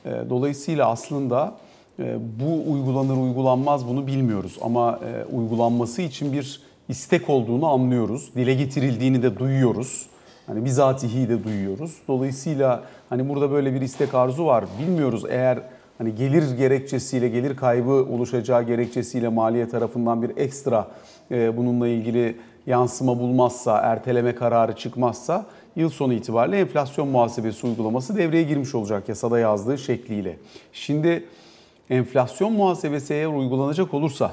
E, 0.05 0.29
dolayısıyla 0.29 0.89
aslında 0.89 1.55
e, 2.00 2.17
bu 2.39 2.72
uygulanır 2.72 3.17
uygulanmaz 3.17 3.88
bunu 3.88 4.07
bilmiyoruz 4.07 4.57
ama 4.62 5.00
e, 5.05 5.36
uygulanması 5.36 6.01
için 6.01 6.33
bir 6.33 6.62
istek 6.90 7.30
olduğunu 7.30 7.68
anlıyoruz. 7.68 8.36
Dile 8.36 8.54
getirildiğini 8.54 9.24
de 9.24 9.40
duyuyoruz. 9.40 10.06
Hani 10.48 10.66
bizatihi 10.66 11.30
de 11.30 11.44
duyuyoruz. 11.44 11.98
Dolayısıyla 12.08 12.84
hani 13.10 13.30
burada 13.30 13.52
böyle 13.52 13.74
bir 13.74 13.82
istek 13.82 14.13
arzu 14.13 14.46
var. 14.46 14.66
Bilmiyoruz 14.80 15.24
eğer 15.30 15.60
hani 15.98 16.16
gelir 16.16 16.58
gerekçesiyle, 16.58 17.30
gelir 17.30 17.56
kaybı 17.56 17.92
oluşacağı 17.92 18.63
gerekçesiyle 18.63 19.28
maliye 19.28 19.70
tarafından 19.70 20.22
bir 20.22 20.38
ekstra 20.38 20.88
e, 21.32 21.58
bununla 21.58 21.88
ilgili 21.88 22.36
yansıma 22.68 23.20
bulmazsa, 23.20 23.78
erteleme 23.78 24.36
kararı 24.36 24.75
çıkmazsa 24.75 25.46
yıl 25.75 25.90
sonu 25.90 26.13
itibariyle 26.13 26.60
enflasyon 26.60 27.08
muhasebesi 27.08 27.68
uygulaması 27.68 28.16
devreye 28.16 28.44
girmiş 28.44 28.75
olacak 28.75 29.10
yasada 29.10 29.40
yazdığı 29.40 29.78
şekliyle. 29.78 30.38
Şimdi 30.74 31.25
enflasyon 31.90 32.54
muhasebesi 32.54 33.13
eğer 33.13 33.28
uygulanacak 33.28 33.94
olursa 33.94 34.32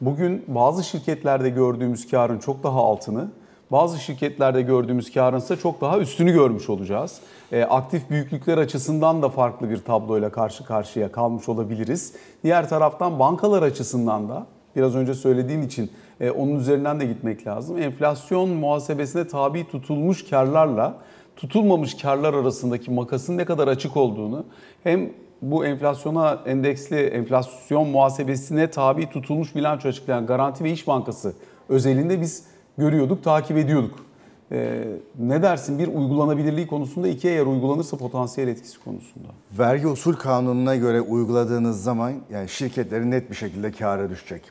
bugün 0.00 0.44
bazı 0.48 0.84
şirketlerde 0.84 1.50
gördüğümüz 1.50 2.10
karın 2.10 2.38
çok 2.38 2.62
daha 2.62 2.78
altını, 2.78 3.28
bazı 3.70 3.98
şirketlerde 3.98 4.62
gördüğümüz 4.62 5.12
karın 5.12 5.38
ise 5.38 5.56
çok 5.56 5.80
daha 5.80 5.98
üstünü 5.98 6.32
görmüş 6.32 6.70
olacağız. 6.70 7.20
E, 7.52 7.62
aktif 7.62 8.10
büyüklükler 8.10 8.58
açısından 8.58 9.22
da 9.22 9.28
farklı 9.28 9.70
bir 9.70 9.78
tabloyla 9.78 10.30
karşı 10.30 10.64
karşıya 10.64 11.12
kalmış 11.12 11.48
olabiliriz. 11.48 12.14
Diğer 12.44 12.68
taraftan 12.68 13.18
bankalar 13.18 13.62
açısından 13.62 14.28
da 14.28 14.46
biraz 14.76 14.94
önce 14.94 15.14
söylediğim 15.14 15.62
için 15.62 15.90
e, 16.20 16.30
onun 16.30 16.58
üzerinden 16.58 17.00
de 17.00 17.06
gitmek 17.06 17.46
lazım. 17.46 17.78
Enflasyon 17.78 18.48
muhasebesine 18.48 19.28
tabi 19.28 19.68
tutulmuş 19.68 20.30
karlarla 20.30 20.94
tutulmamış 21.36 21.94
karlar 21.94 22.34
arasındaki 22.34 22.90
makasın 22.90 23.36
ne 23.36 23.44
kadar 23.44 23.68
açık 23.68 23.96
olduğunu 23.96 24.44
hem 24.84 25.10
bu 25.42 25.66
enflasyona 25.66 26.42
endeksli 26.46 26.96
enflasyon 26.96 27.88
muhasebesine 27.88 28.70
tabi 28.70 29.10
tutulmuş 29.10 29.54
bilanço 29.54 29.88
açıklayan 29.88 30.26
Garanti 30.26 30.64
ve 30.64 30.70
İş 30.70 30.86
Bankası 30.86 31.32
özelinde 31.68 32.20
biz 32.20 32.44
görüyorduk, 32.78 33.24
takip 33.24 33.56
ediyorduk. 33.56 34.06
Ee, 34.52 34.84
ne 35.18 35.42
dersin 35.42 35.78
bir 35.78 35.88
uygulanabilirliği 35.88 36.66
konusunda 36.66 37.08
iki 37.08 37.28
eğer 37.28 37.46
uygulanırsa 37.46 37.96
potansiyel 37.96 38.48
etkisi 38.48 38.84
konusunda? 38.84 39.28
Vergi 39.58 39.86
usul 39.86 40.14
kanununa 40.14 40.76
göre 40.76 41.00
uyguladığınız 41.00 41.82
zaman 41.82 42.12
yani 42.30 42.48
şirketlerin 42.48 43.10
net 43.10 43.30
bir 43.30 43.36
şekilde 43.36 43.72
kâra 43.72 44.10
düşecek. 44.10 44.42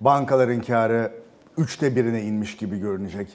Bankaların 0.00 0.60
kârı 0.60 1.12
üçte 1.58 1.96
birine 1.96 2.22
inmiş 2.22 2.56
gibi 2.56 2.78
görünecek. 2.78 3.28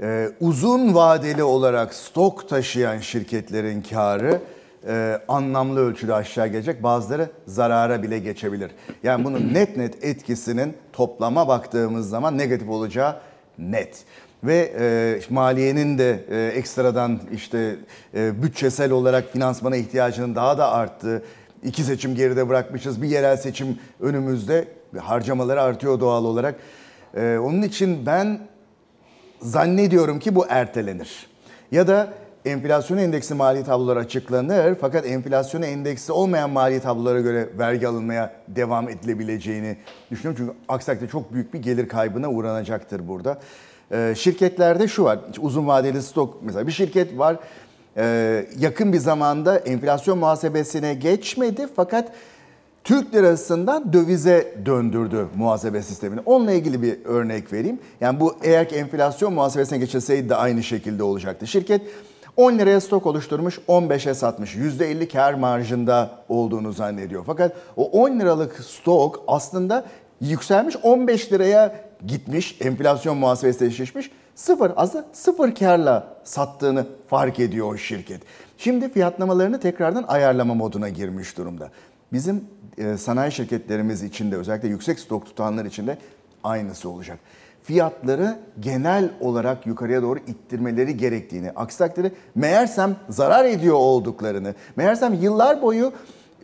Ee, 0.00 0.28
uzun 0.40 0.94
vadeli 0.94 1.42
olarak 1.42 1.94
stok 1.94 2.48
taşıyan 2.48 2.98
şirketlerin 2.98 3.82
kârı 3.82 4.40
e, 4.86 5.20
anlamlı 5.28 5.80
ölçüde 5.80 6.14
aşağı 6.14 6.48
gelecek. 6.48 6.82
Bazıları 6.82 7.30
zarara 7.46 8.02
bile 8.02 8.18
geçebilir. 8.18 8.70
Yani 9.02 9.24
bunun 9.24 9.54
net 9.54 9.76
net 9.76 10.04
etkisinin 10.04 10.76
toplama 10.92 11.48
baktığımız 11.48 12.08
zaman 12.08 12.38
negatif 12.38 12.68
olacağı 12.68 13.16
net 13.58 14.04
ve 14.44 14.72
e, 14.78 15.20
maliyenin 15.30 15.98
de 15.98 16.24
e, 16.30 16.58
ekstradan 16.58 17.20
işte 17.32 17.76
e, 18.14 18.42
bütçesel 18.42 18.90
olarak 18.90 19.32
finansmana 19.32 19.76
ihtiyacının 19.76 20.34
daha 20.34 20.58
da 20.58 20.72
arttığı, 20.72 21.22
iki 21.62 21.82
seçim 21.82 22.14
geride 22.14 22.48
bırakmışız, 22.48 23.02
bir 23.02 23.08
yerel 23.08 23.36
seçim 23.36 23.78
önümüzde 24.00 24.68
harcamaları 24.98 25.62
artıyor 25.62 26.00
doğal 26.00 26.24
olarak. 26.24 26.54
E, 27.14 27.38
onun 27.38 27.62
için 27.62 28.06
ben 28.06 28.38
zannediyorum 29.40 30.18
ki 30.18 30.34
bu 30.34 30.46
ertelenir. 30.48 31.26
Ya 31.72 31.86
da 31.86 32.12
enflasyon 32.44 32.98
endeksi 32.98 33.34
mali 33.34 33.64
tabloları 33.64 33.98
açıklanır 33.98 34.76
fakat 34.80 35.06
enflasyon 35.06 35.62
endeksi 35.62 36.12
olmayan 36.12 36.50
mali 36.50 36.80
tablolara 36.80 37.20
göre 37.20 37.48
vergi 37.58 37.88
alınmaya 37.88 38.32
devam 38.48 38.88
edilebileceğini 38.88 39.76
düşünüyorum. 40.10 40.44
Çünkü 40.46 40.58
aksi 40.68 41.08
çok 41.12 41.32
büyük 41.34 41.54
bir 41.54 41.58
gelir 41.58 41.88
kaybına 41.88 42.30
uğranacaktır 42.30 43.08
burada. 43.08 43.38
Ee, 43.92 44.14
şirketlerde 44.16 44.88
şu 44.88 45.04
var, 45.04 45.18
uzun 45.40 45.66
vadeli 45.66 46.02
stok 46.02 46.42
mesela 46.42 46.66
bir 46.66 46.72
şirket 46.72 47.18
var 47.18 47.36
e, 47.96 48.46
yakın 48.58 48.92
bir 48.92 48.98
zamanda 48.98 49.58
enflasyon 49.58 50.18
muhasebesine 50.18 50.94
geçmedi 50.94 51.66
fakat 51.76 52.12
Türk 52.84 53.14
lirasından 53.14 53.92
dövize 53.92 54.54
döndürdü 54.66 55.26
muhasebe 55.36 55.82
sistemini. 55.82 56.20
Onunla 56.26 56.52
ilgili 56.52 56.82
bir 56.82 57.04
örnek 57.04 57.52
vereyim. 57.52 57.78
Yani 58.00 58.20
bu 58.20 58.36
eğer 58.42 58.68
ki 58.68 58.76
enflasyon 58.76 59.32
muhasebesine 59.32 59.78
geçilseydi 59.78 60.28
de 60.28 60.36
aynı 60.36 60.62
şekilde 60.62 61.02
olacaktı. 61.02 61.46
Şirket 61.46 61.82
10 62.36 62.58
liraya 62.58 62.80
stok 62.80 63.06
oluşturmuş, 63.06 63.58
15'e 63.68 64.14
satmış. 64.14 64.54
%50 64.54 65.08
kar 65.08 65.34
marjında 65.34 66.10
olduğunu 66.28 66.72
zannediyor. 66.72 67.24
Fakat 67.26 67.52
o 67.76 67.84
10 67.84 68.20
liralık 68.20 68.60
stok 68.64 69.24
aslında 69.26 69.84
yükselmiş 70.20 70.76
15 70.82 71.32
liraya 71.32 71.84
gitmiş, 72.06 72.56
enflasyon 72.60 73.18
muhasebesi 73.18 73.72
şişmiş. 73.72 74.10
Sıfır, 74.34 74.72
aslında 74.76 75.06
sıfır 75.12 75.54
karla 75.54 76.16
sattığını 76.24 76.86
fark 77.08 77.40
ediyor 77.40 77.74
o 77.74 77.76
şirket. 77.76 78.22
Şimdi 78.58 78.92
fiyatlamalarını 78.92 79.60
tekrardan 79.60 80.04
ayarlama 80.08 80.54
moduna 80.54 80.88
girmiş 80.88 81.38
durumda. 81.38 81.70
Bizim 82.12 82.44
e, 82.78 82.96
sanayi 82.96 83.32
şirketlerimiz 83.32 84.02
içinde 84.02 84.36
özellikle 84.36 84.68
yüksek 84.68 85.00
stok 85.00 85.26
tutanlar 85.26 85.64
içinde 85.64 85.98
aynısı 86.44 86.88
olacak. 86.88 87.18
Fiyatları 87.62 88.38
genel 88.60 89.10
olarak 89.20 89.66
yukarıya 89.66 90.02
doğru 90.02 90.18
ittirmeleri 90.18 90.96
gerektiğini, 90.96 91.50
aksi 91.50 91.78
takdirde 91.78 92.12
meğersem 92.34 92.96
zarar 93.08 93.44
ediyor 93.44 93.74
olduklarını, 93.74 94.54
meğersem 94.76 95.14
yıllar 95.14 95.62
boyu 95.62 95.92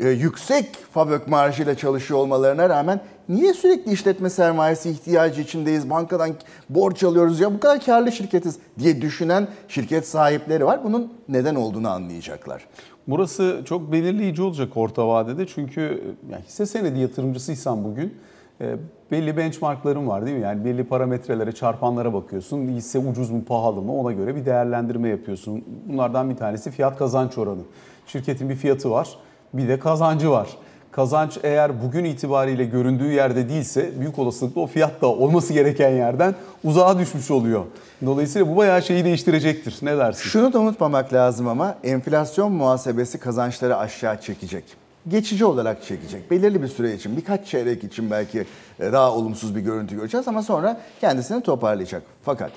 e, 0.01 0.09
yüksek 0.09 0.77
fabrik 0.93 1.29
marjıyla 1.29 1.75
çalışıyor 1.75 2.21
olmalarına 2.21 2.69
rağmen 2.69 3.01
niye 3.29 3.55
sürekli 3.55 3.93
işletme 3.93 4.31
sermayesi 4.31 4.91
ihtiyacı 4.91 5.41
içindeyiz, 5.41 5.91
bankadan 5.91 6.31
borç 6.69 7.05
alıyoruz 7.05 7.41
ya 7.41 7.55
bu 7.55 7.61
kadar 7.61 7.85
karlı 7.85 8.13
şirketiz 8.13 8.59
diye 8.79 9.03
düşünen 9.03 9.49
şirket 9.69 10.09
sahipleri 10.09 10.67
var. 10.67 10.85
Bunun 10.85 11.13
neden 11.29 11.55
olduğunu 11.55 11.89
anlayacaklar. 11.89 12.67
Burası 13.09 13.63
çok 13.65 13.93
belirleyici 13.93 14.43
olacak 14.43 14.77
orta 14.77 15.09
vadede 15.09 15.47
çünkü 15.47 16.03
yani 16.31 16.43
hisse 16.49 16.67
senedi 16.67 17.01
yatırımcısıysan 17.01 17.85
bugün 17.85 18.15
e, 18.61 18.77
belli 19.11 19.37
benchmarkların 19.37 20.09
var 20.09 20.27
değil 20.27 20.37
mi? 20.37 20.43
Yani 20.43 20.65
belli 20.65 20.85
parametrelere, 20.85 21.53
çarpanlara 21.53 22.15
bakıyorsun. 22.15 22.69
Hisse 22.69 22.99
ucuz 22.99 23.31
mu, 23.31 23.45
pahalı 23.45 23.83
mı 23.83 23.95
ona 23.95 24.13
göre 24.13 24.37
bir 24.37 24.47
değerlendirme 24.47 25.09
yapıyorsun. 25.09 25.65
Bunlardan 25.89 26.31
bir 26.31 26.37
tanesi 26.37 26.71
fiyat 26.71 26.99
kazanç 26.99 27.39
oranı. 27.39 27.61
Şirketin 28.07 28.49
bir 28.49 28.57
fiyatı 28.57 28.91
var, 28.91 29.09
bir 29.55 29.69
de 29.69 29.79
kazancı 29.79 30.31
var. 30.31 30.49
kazanç 30.91 31.39
eğer 31.43 31.83
bugün 31.83 32.05
itibariyle 32.05 32.65
göründüğü 32.65 33.13
yerde 33.13 33.49
değilse 33.49 34.01
büyük 34.01 34.19
olasılıkla 34.19 34.61
o 34.61 34.67
fiyat 34.67 35.03
da 35.03 35.07
olması 35.07 35.53
gereken 35.53 35.91
yerden 35.91 36.35
uzağa 36.65 36.99
düşmüş 36.99 37.31
oluyor. 37.31 37.65
Dolayısıyla 38.07 38.49
bu 38.49 38.57
bayağı 38.57 38.83
şeyi 38.83 39.05
değiştirecektir. 39.05 39.79
Ne 39.83 39.99
dersin? 39.99 40.23
Şunu 40.23 40.53
da 40.53 40.59
unutmamak 40.61 41.13
lazım 41.13 41.49
ama 41.49 41.75
enflasyon 41.85 42.53
muhasebesi 42.53 43.19
kazançları 43.19 43.77
aşağı 43.77 44.21
çekecek. 44.21 44.65
Geçici 45.09 45.45
olarak 45.45 45.83
çekecek. 45.85 46.31
Belirli 46.31 46.63
bir 46.63 46.69
süre 46.69 46.95
için, 46.95 47.17
birkaç 47.17 47.47
çeyrek 47.47 47.85
için 47.85 48.11
belki 48.11 48.47
e, 48.81 48.93
daha 48.93 49.15
olumsuz 49.15 49.57
bir 49.57 49.61
görüntü 49.61 49.97
göreceğiz 49.97 50.29
ama 50.29 50.43
sonra 50.43 50.81
kendisini 51.01 51.43
toparlayacak. 51.43 52.03
Fakat 52.25 52.51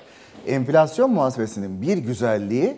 enflasyon 0.46 1.10
muhasebesinin 1.10 1.82
bir 1.82 1.96
güzelliği 1.98 2.76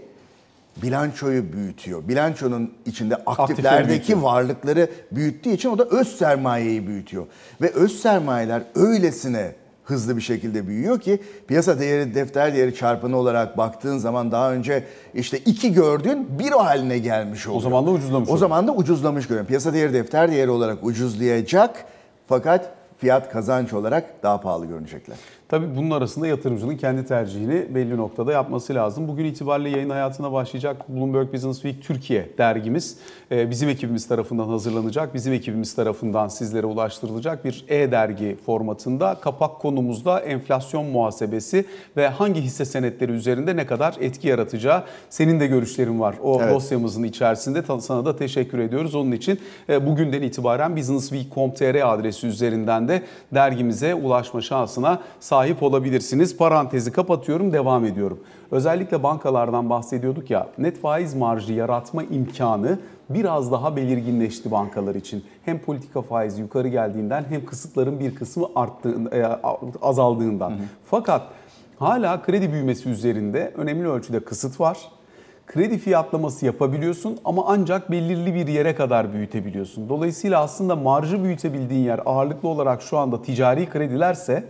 bilançoyu 0.82 1.52
büyütüyor. 1.52 2.08
Bilançonun 2.08 2.74
içinde 2.86 3.16
aktiflerdeki 3.16 4.22
varlıkları 4.22 4.90
büyüttüğü 5.12 5.50
için 5.50 5.68
o 5.68 5.78
da 5.78 5.84
öz 5.84 6.18
sermayeyi 6.18 6.86
büyütüyor. 6.86 7.26
Ve 7.60 7.70
öz 7.70 8.00
sermayeler 8.00 8.62
öylesine 8.74 9.54
hızlı 9.84 10.16
bir 10.16 10.22
şekilde 10.22 10.66
büyüyor 10.66 11.00
ki 11.00 11.20
piyasa 11.48 11.80
değeri 11.80 12.14
defter 12.14 12.54
değeri 12.54 12.74
çarpanı 12.74 13.16
olarak 13.16 13.58
baktığın 13.58 13.98
zaman 13.98 14.32
daha 14.32 14.52
önce 14.52 14.84
işte 15.14 15.38
iki 15.38 15.72
gördüğün 15.72 16.38
bir 16.38 16.52
o 16.52 16.64
haline 16.64 16.98
gelmiş 16.98 17.46
oluyor. 17.46 17.58
O 17.58 17.62
zaman 17.62 17.86
da 17.86 17.90
ucuzlamış 17.90 18.30
O 18.30 18.36
zaman 18.36 18.66
da 18.66 18.72
ucuzlamış 18.72 19.26
görüyorum. 19.26 19.46
Piyasa 19.46 19.72
değeri 19.72 19.92
defter 19.92 20.32
değeri 20.32 20.50
olarak 20.50 20.84
ucuzlayacak 20.84 21.84
fakat 22.28 22.70
fiyat 22.98 23.32
kazanç 23.32 23.72
olarak 23.72 24.22
daha 24.22 24.40
pahalı 24.40 24.66
görünecekler. 24.66 25.16
Tabii 25.54 25.76
bunun 25.76 25.90
arasında 25.90 26.26
yatırımcının 26.26 26.76
kendi 26.76 27.06
tercihini 27.06 27.74
belli 27.74 27.96
noktada 27.96 28.32
yapması 28.32 28.74
lazım. 28.74 29.08
Bugün 29.08 29.24
itibariyle 29.24 29.70
yayın 29.70 29.90
hayatına 29.90 30.32
başlayacak 30.32 30.88
Bloomberg 30.88 31.32
Business 31.32 31.62
Week 31.62 31.82
Türkiye 31.82 32.28
dergimiz 32.38 32.96
e, 33.30 33.50
bizim 33.50 33.68
ekibimiz 33.68 34.08
tarafından 34.08 34.48
hazırlanacak. 34.48 35.14
Bizim 35.14 35.32
ekibimiz 35.32 35.74
tarafından 35.74 36.28
sizlere 36.28 36.66
ulaştırılacak 36.66 37.44
bir 37.44 37.64
e-dergi 37.68 38.36
formatında. 38.46 39.14
Kapak 39.20 39.60
konumuzda 39.60 40.20
enflasyon 40.20 40.86
muhasebesi 40.86 41.64
ve 41.96 42.08
hangi 42.08 42.40
hisse 42.40 42.64
senetleri 42.64 43.12
üzerinde 43.12 43.56
ne 43.56 43.66
kadar 43.66 43.96
etki 44.00 44.28
yaratacağı. 44.28 44.82
Senin 45.10 45.40
de 45.40 45.46
görüşlerin 45.46 46.00
var 46.00 46.14
o 46.22 46.40
Evet. 46.42 46.54
dosyamızın 46.54 47.02
içerisinde. 47.02 47.80
Sana 47.80 48.04
da 48.04 48.16
teşekkür 48.16 48.58
ediyoruz. 48.58 48.94
Onun 48.94 49.12
için 49.12 49.40
e, 49.68 49.86
bugünden 49.86 50.22
itibaren 50.22 50.76
businessweek.com.tr 50.76 51.92
adresi 51.92 52.26
üzerinden 52.26 52.88
de 52.88 53.02
dergimize 53.34 53.94
ulaşma 53.94 54.40
şansına 54.40 55.02
sahip 55.20 55.43
olabilirsiniz. 55.62 56.36
Parantezi 56.36 56.92
kapatıyorum, 56.92 57.52
devam 57.52 57.84
ediyorum. 57.84 58.20
Özellikle 58.50 59.02
bankalardan 59.02 59.70
bahsediyorduk 59.70 60.30
ya, 60.30 60.48
net 60.58 60.80
faiz 60.80 61.14
marjı 61.14 61.52
yaratma 61.52 62.02
imkanı 62.02 62.78
biraz 63.10 63.52
daha 63.52 63.76
belirginleşti 63.76 64.50
bankalar 64.50 64.94
için. 64.94 65.24
Hem 65.44 65.58
politika 65.58 66.02
faizi 66.02 66.42
yukarı 66.42 66.68
geldiğinden 66.68 67.24
hem 67.28 67.46
kısıtların 67.46 68.00
bir 68.00 68.14
kısmı 68.14 68.46
arttığı, 68.56 68.94
e, 69.12 69.26
azaldığından. 69.82 70.52
Fakat 70.86 71.22
hala 71.78 72.22
kredi 72.22 72.52
büyümesi 72.52 72.88
üzerinde 72.88 73.52
önemli 73.56 73.88
ölçüde 73.88 74.20
kısıt 74.20 74.60
var. 74.60 74.78
Kredi 75.46 75.78
fiyatlaması 75.78 76.46
yapabiliyorsun 76.46 77.18
ama 77.24 77.44
ancak 77.46 77.90
belirli 77.90 78.34
bir 78.34 78.48
yere 78.48 78.74
kadar 78.74 79.12
büyütebiliyorsun. 79.12 79.88
Dolayısıyla 79.88 80.40
aslında 80.42 80.76
marjı 80.76 81.24
büyütebildiğin 81.24 81.84
yer 81.84 82.00
ağırlıklı 82.06 82.48
olarak 82.48 82.82
şu 82.82 82.98
anda 82.98 83.22
ticari 83.22 83.68
kredilerse 83.68 84.44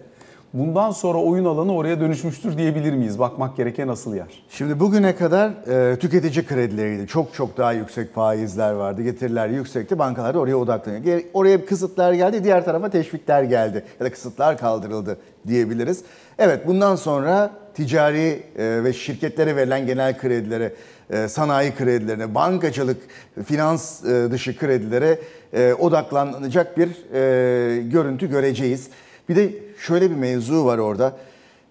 bundan 0.54 0.90
sonra 0.90 1.18
oyun 1.18 1.44
alanı 1.44 1.74
oraya 1.74 2.00
dönüşmüştür 2.00 2.58
diyebilir 2.58 2.92
miyiz? 2.92 3.18
Bakmak 3.18 3.56
gereken 3.56 3.88
asıl 3.88 4.14
yer. 4.14 4.44
Şimdi 4.48 4.80
bugüne 4.80 5.16
kadar 5.16 5.50
e, 5.92 5.98
tüketici 5.98 6.46
kredileriydi. 6.46 7.06
Çok 7.06 7.34
çok 7.34 7.56
daha 7.56 7.72
yüksek 7.72 8.14
faizler 8.14 8.72
vardı. 8.72 9.02
Getiriler 9.02 9.48
yüksekti. 9.48 9.98
Bankalar 9.98 10.34
da 10.34 10.38
oraya 10.38 10.56
odaklanıyor. 10.56 11.20
Oraya 11.32 11.66
kısıtlar 11.66 12.12
geldi, 12.12 12.44
diğer 12.44 12.64
tarafa 12.64 12.90
teşvikler 12.90 13.42
geldi. 13.42 13.84
Ya 14.00 14.06
da 14.06 14.12
kısıtlar 14.12 14.58
kaldırıldı 14.58 15.18
diyebiliriz. 15.46 16.02
Evet 16.38 16.66
bundan 16.66 16.96
sonra 16.96 17.50
ticari 17.74 18.42
e, 18.58 18.84
ve 18.84 18.92
şirketlere 18.92 19.56
verilen 19.56 19.86
genel 19.86 20.18
kredilere, 20.18 20.72
e, 21.10 21.28
sanayi 21.28 21.74
kredilerine, 21.74 22.34
bankacılık, 22.34 23.02
finans 23.44 24.04
e, 24.04 24.30
dışı 24.30 24.58
kredilere 24.58 25.18
e, 25.52 25.74
odaklanacak 25.74 26.78
bir 26.78 26.88
e, 27.14 27.82
görüntü 27.82 28.30
göreceğiz. 28.30 28.88
Bir 29.28 29.36
de 29.36 29.52
şöyle 29.86 30.10
bir 30.10 30.16
mevzu 30.16 30.64
var 30.64 30.78
orada. 30.78 31.16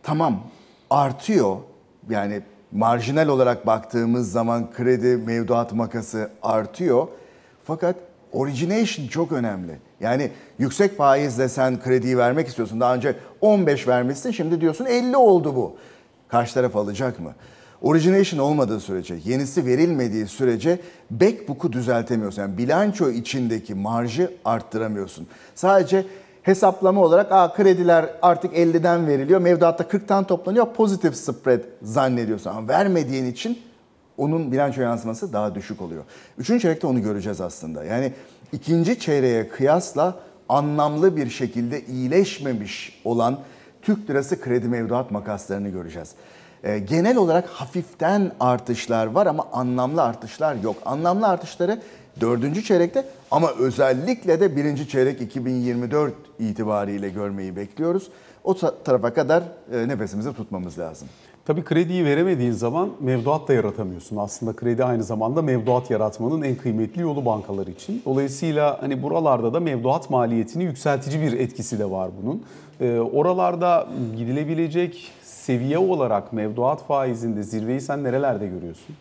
Tamam 0.03 0.43
artıyor. 0.89 1.58
Yani 2.10 2.41
marjinal 2.72 3.27
olarak 3.27 3.67
baktığımız 3.67 4.32
zaman 4.32 4.72
kredi 4.72 5.17
mevduat 5.17 5.73
makası 5.73 6.30
artıyor. 6.41 7.08
Fakat 7.63 7.95
origination 8.32 9.08
çok 9.08 9.32
önemli. 9.32 9.78
Yani 9.99 10.32
yüksek 10.60 10.97
faizle 10.97 11.49
sen 11.49 11.82
krediyi 11.82 12.17
vermek 12.17 12.47
istiyorsun. 12.47 12.80
Daha 12.80 12.95
önce 12.95 13.15
15 13.41 13.88
vermişsin 13.88 14.32
şimdi 14.32 14.62
diyorsun 14.62 14.86
50 14.86 15.17
oldu 15.17 15.56
bu. 15.56 15.76
Karşı 16.28 16.54
taraf 16.54 16.76
alacak 16.76 17.19
mı? 17.19 17.34
Origination 17.82 18.39
olmadığı 18.39 18.80
sürece, 18.80 19.15
yenisi 19.26 19.65
verilmediği 19.65 20.28
sürece 20.28 20.80
backbook'u 21.12 21.73
düzeltemiyorsun. 21.73 22.41
Yani 22.41 22.58
bilanço 22.58 23.10
içindeki 23.10 23.76
marjı 23.76 24.32
arttıramıyorsun. 24.45 25.28
Sadece 25.56 26.06
hesaplama 26.43 27.01
olarak 27.01 27.32
Aa, 27.32 27.53
krediler 27.53 28.10
artık 28.21 28.53
50'den 28.53 29.08
veriliyor, 29.08 29.41
mevduatta 29.41 29.84
40'tan 29.84 30.27
toplanıyor, 30.27 30.73
pozitif 30.73 31.15
spread 31.15 31.60
zannediyorsun. 31.82 32.49
Ama 32.49 32.67
vermediğin 32.67 33.25
için 33.25 33.62
onun 34.17 34.51
bilanço 34.51 34.82
yansıması 34.82 35.34
daha 35.34 35.56
düşük 35.56 35.82
oluyor. 35.82 36.03
Üçüncü 36.38 36.62
çeyrekte 36.62 36.88
onu 36.88 37.01
göreceğiz 37.01 37.41
aslında. 37.41 37.84
Yani 37.84 38.13
ikinci 38.51 38.99
çeyreğe 38.99 39.49
kıyasla 39.49 40.15
anlamlı 40.49 41.17
bir 41.17 41.29
şekilde 41.29 41.86
iyileşmemiş 41.86 43.01
olan 43.06 43.39
Türk 43.82 44.10
lirası 44.10 44.41
kredi 44.41 44.67
mevduat 44.67 45.12
makaslarını 45.12 45.69
göreceğiz. 45.69 46.12
Ee, 46.63 46.79
genel 46.79 47.17
olarak 47.17 47.47
hafiften 47.49 48.32
artışlar 48.39 49.06
var 49.08 49.25
ama 49.27 49.47
anlamlı 49.53 50.03
artışlar 50.03 50.56
yok. 50.56 50.75
Anlamlı 50.86 51.27
artışları 51.27 51.82
dördüncü 52.21 52.63
çeyrekte 52.63 53.06
ama 53.32 53.52
özellikle 53.60 54.39
de 54.39 54.56
birinci 54.56 54.88
çeyrek 54.88 55.21
2024 55.21 56.13
itibariyle 56.39 57.10
görmeyi 57.10 57.56
bekliyoruz. 57.56 58.08
O 58.43 58.54
ta- 58.56 58.76
tarafa 58.84 59.13
kadar 59.13 59.43
e, 59.73 59.88
nefesimizi 59.88 60.34
tutmamız 60.34 60.80
lazım. 60.80 61.08
Tabii 61.45 61.63
krediyi 61.63 62.06
veremediğin 62.06 62.52
zaman 62.52 62.89
mevduat 62.99 63.47
da 63.47 63.54
yaratamıyorsun. 63.54 64.17
Aslında 64.17 64.54
kredi 64.54 64.84
aynı 64.84 65.04
zamanda 65.04 65.41
mevduat 65.41 65.91
yaratmanın 65.91 66.41
en 66.41 66.56
kıymetli 66.56 67.02
yolu 67.02 67.26
bankalar 67.26 67.67
için. 67.67 68.02
Dolayısıyla 68.06 68.82
hani 68.82 69.04
buralarda 69.04 69.54
da 69.54 69.60
mevduat 69.60 70.10
maliyetini 70.10 70.63
yükseltici 70.63 71.21
bir 71.21 71.39
etkisi 71.39 71.80
de 71.80 71.91
var 71.91 72.10
bunun. 72.23 72.43
Ee, 72.82 72.99
oralarda 72.99 73.88
gidilebilecek 74.17 75.12
seviye 75.23 75.78
olarak 75.78 76.34
mevduat 76.34 76.88
faizinde 76.88 77.43
zirveyi 77.43 77.82
sen 77.82 78.04
nerelerde 78.04 78.47
görüyorsun? 78.47 78.95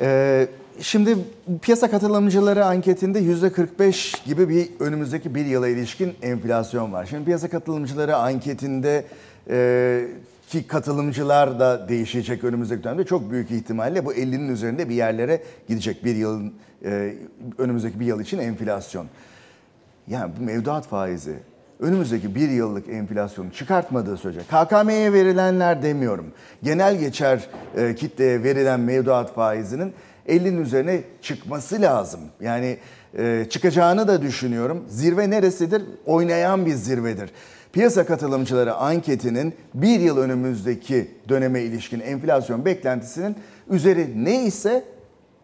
Ee, 0.00 0.48
şimdi 0.80 1.16
piyasa 1.62 1.90
katılımcıları 1.90 2.66
anketinde 2.66 3.20
%45 3.20 4.24
gibi 4.26 4.48
bir 4.48 4.68
önümüzdeki 4.80 5.34
bir 5.34 5.46
yıla 5.46 5.68
ilişkin 5.68 6.14
enflasyon 6.22 6.92
var. 6.92 7.06
Şimdi 7.06 7.24
piyasa 7.24 7.48
katılımcıları 7.48 8.16
anketinde 8.16 9.04
e, 9.50 10.08
ki 10.48 10.66
katılımcılar 10.66 11.60
da 11.60 11.88
değişecek 11.88 12.44
önümüzdeki 12.44 12.84
dönemde 12.84 13.04
çok 13.04 13.30
büyük 13.30 13.50
ihtimalle 13.50 14.04
bu 14.04 14.14
50'nin 14.14 14.48
üzerinde 14.48 14.88
bir 14.88 14.94
yerlere 14.94 15.42
gidecek 15.68 16.04
bir 16.04 16.16
yılın 16.16 16.54
e, 16.84 17.14
önümüzdeki 17.58 18.00
bir 18.00 18.06
yıl 18.06 18.20
için 18.20 18.38
enflasyon. 18.38 19.06
Yani 20.08 20.32
bu 20.40 20.44
mevduat 20.44 20.86
faizi 20.86 21.36
önümüzdeki 21.80 22.34
bir 22.34 22.48
yıllık 22.48 22.88
enflasyonu 22.88 23.52
çıkartmadığı 23.52 24.16
sürece 24.16 24.40
KKM'ye 24.40 25.12
verilenler 25.12 25.82
demiyorum. 25.82 26.26
Genel 26.62 26.96
geçer 26.96 27.48
e, 27.76 27.94
kitleye 27.94 28.42
verilen 28.42 28.80
mevduat 28.80 29.34
faizinin 29.34 29.92
50'nin 30.28 30.62
üzerine 30.62 31.00
çıkması 31.22 31.80
lazım. 31.80 32.20
Yani 32.40 32.78
e, 33.18 33.46
çıkacağını 33.50 34.08
da 34.08 34.22
düşünüyorum. 34.22 34.84
Zirve 34.88 35.30
neresidir? 35.30 35.82
Oynayan 36.06 36.66
bir 36.66 36.74
zirvedir. 36.74 37.30
Piyasa 37.72 38.06
katılımcıları 38.06 38.74
anketinin 38.74 39.54
bir 39.74 40.00
yıl 40.00 40.18
önümüzdeki 40.18 41.10
döneme 41.28 41.60
ilişkin 41.60 42.00
enflasyon 42.00 42.64
beklentisinin 42.64 43.36
üzeri 43.70 44.24
ne 44.24 44.44
ise 44.44 44.84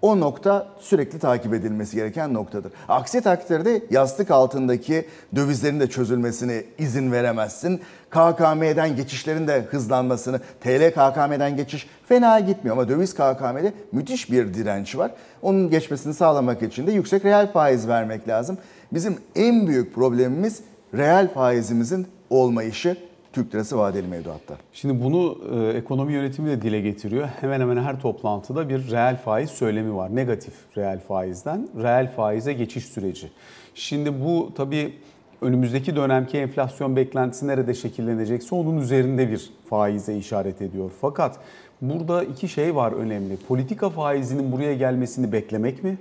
o 0.03 0.21
nokta 0.21 0.69
sürekli 0.81 1.19
takip 1.19 1.55
edilmesi 1.55 1.97
gereken 1.97 2.35
noktadır. 2.35 2.73
Aksi 2.89 3.21
takdirde 3.21 3.83
yastık 3.91 4.31
altındaki 4.31 5.07
dövizlerin 5.35 5.81
de 5.81 5.91
çözülmesine 5.91 6.65
izin 6.79 7.13
veremezsin. 7.13 7.81
KKM'den 8.11 8.97
geçişlerin 8.97 9.49
de 9.49 9.63
hızlanmasını, 9.63 10.41
TL 10.61 10.91
KKM'den 10.91 11.57
geçiş 11.57 11.89
fena 12.09 12.41
gitmiyor 12.41 12.77
ama 12.77 12.89
döviz 12.89 13.15
KKM'de 13.15 13.73
müthiş 13.93 14.31
bir 14.31 14.55
direnç 14.55 14.97
var. 14.97 15.11
Onun 15.43 15.71
geçmesini 15.71 16.15
sağlamak 16.15 16.63
için 16.63 16.87
de 16.87 16.93
yüksek 16.93 17.25
reel 17.25 17.53
faiz 17.53 17.89
vermek 17.89 18.29
lazım. 18.29 18.59
Bizim 18.93 19.19
en 19.37 19.67
büyük 19.67 19.95
problemimiz 19.95 20.61
reel 20.95 21.35
faizimizin 21.35 22.07
olmayışı 22.31 22.97
Türk 23.33 23.55
lirası 23.55 23.79
vadeli 23.79 24.07
mevduatta. 24.07 24.57
Şimdi 24.73 25.05
bunu 25.05 25.39
e, 25.53 25.77
ekonomi 25.79 26.13
yönetimi 26.13 26.51
de 26.51 26.63
dile 26.63 26.81
getiriyor. 26.81 27.29
Hemen 27.41 27.61
hemen 27.61 27.77
her 27.77 28.01
toplantıda 28.01 28.69
bir 28.69 28.91
reel 28.91 29.17
faiz 29.17 29.51
söylemi 29.51 29.97
var. 29.97 30.17
Negatif 30.17 30.55
reel 30.77 31.01
faizden 31.01 31.69
reel 31.83 32.13
faize 32.13 32.53
geçiş 32.53 32.85
süreci. 32.87 33.31
Şimdi 33.75 34.25
bu 34.25 34.53
tabii 34.57 34.95
önümüzdeki 35.41 35.97
dönemki 35.97 36.39
enflasyon 36.39 36.97
beklentisi 36.97 37.47
nerede 37.47 37.75
şekillenecekse 37.75 38.55
onun 38.55 38.81
üzerinde 38.81 39.31
bir 39.31 39.51
faize 39.71 40.17
işaret 40.17 40.63
ediyor. 40.63 40.91
Fakat 41.01 41.39
burada 41.83 42.25
iki 42.25 42.49
şey 42.49 42.75
var 42.77 42.93
önemli. 42.93 43.37
Politika 43.37 43.91
faizinin 43.91 44.53
buraya 44.53 44.75
gelmesini 44.75 45.33
beklemek 45.33 45.85
mi? 45.85 45.99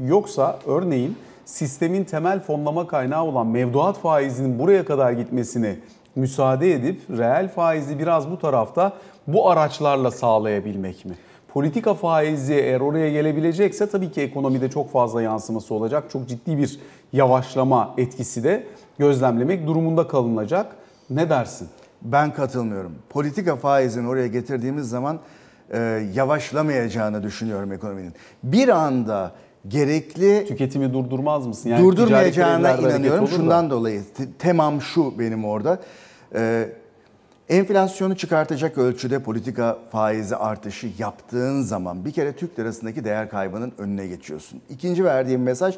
Yoksa 0.00 0.58
örneğin 0.66 1.16
sistemin 1.44 2.04
temel 2.04 2.40
fonlama 2.40 2.86
kaynağı 2.86 3.24
olan 3.24 3.46
mevduat 3.46 3.98
faizinin 3.98 4.58
buraya 4.58 4.84
kadar 4.84 5.12
gitmesine 5.12 5.76
müsaade 6.16 6.74
edip 6.74 7.00
reel 7.10 7.48
faizi 7.48 7.98
biraz 7.98 8.30
bu 8.30 8.38
tarafta 8.38 8.92
bu 9.26 9.50
araçlarla 9.50 10.10
sağlayabilmek 10.10 11.04
mi? 11.04 11.14
Politika 11.48 11.94
faizi 11.94 12.54
eğer 12.54 12.80
oraya 12.80 13.10
gelebilecekse 13.10 13.88
tabii 13.88 14.10
ki 14.10 14.20
ekonomide 14.20 14.70
çok 14.70 14.92
fazla 14.92 15.22
yansıması 15.22 15.74
olacak. 15.74 16.04
Çok 16.12 16.28
ciddi 16.28 16.58
bir 16.58 16.80
yavaşlama 17.12 17.94
etkisi 17.98 18.44
de 18.44 18.66
gözlemlemek 18.98 19.66
durumunda 19.66 20.08
kalınacak. 20.08 20.76
Ne 21.10 21.30
dersin? 21.30 21.68
Ben 22.02 22.34
katılmıyorum. 22.34 22.94
Politika 23.08 23.56
faizini 23.56 24.08
oraya 24.08 24.26
getirdiğimiz 24.26 24.88
zaman 24.88 25.18
e, 25.70 25.78
yavaşlamayacağını 26.14 27.22
düşünüyorum 27.22 27.72
ekonominin. 27.72 28.14
Bir 28.42 28.68
anda 28.68 29.32
gerekli 29.68 30.44
Tüketimi 30.48 30.92
durdurmaz 30.92 31.46
mısın? 31.46 31.62
ticari 31.62 31.82
durdurmayacağına 31.82 32.72
inanıyorum. 32.76 33.22
olur 33.24 33.30
da. 33.32 33.36
Şundan 33.36 33.70
dolayı 33.70 34.02
te- 34.16 34.32
temam 34.38 34.80
şu 34.82 35.18
benim 35.18 35.44
orada. 35.44 35.80
Ee, 36.34 36.68
enflasyonu 37.48 38.16
çıkartacak 38.16 38.78
ölçüde 38.78 39.22
politika 39.22 39.78
faizi 39.92 40.36
artışı 40.36 40.88
yaptığın 40.98 41.62
zaman 41.62 42.04
bir 42.04 42.12
kere 42.12 42.32
Türk 42.32 42.58
lirasındaki 42.58 43.04
değer 43.04 43.30
kaybının 43.30 43.72
önüne 43.78 44.06
geçiyorsun. 44.06 44.60
İkinci 44.70 45.04
verdiğim 45.04 45.42
mesaj 45.42 45.74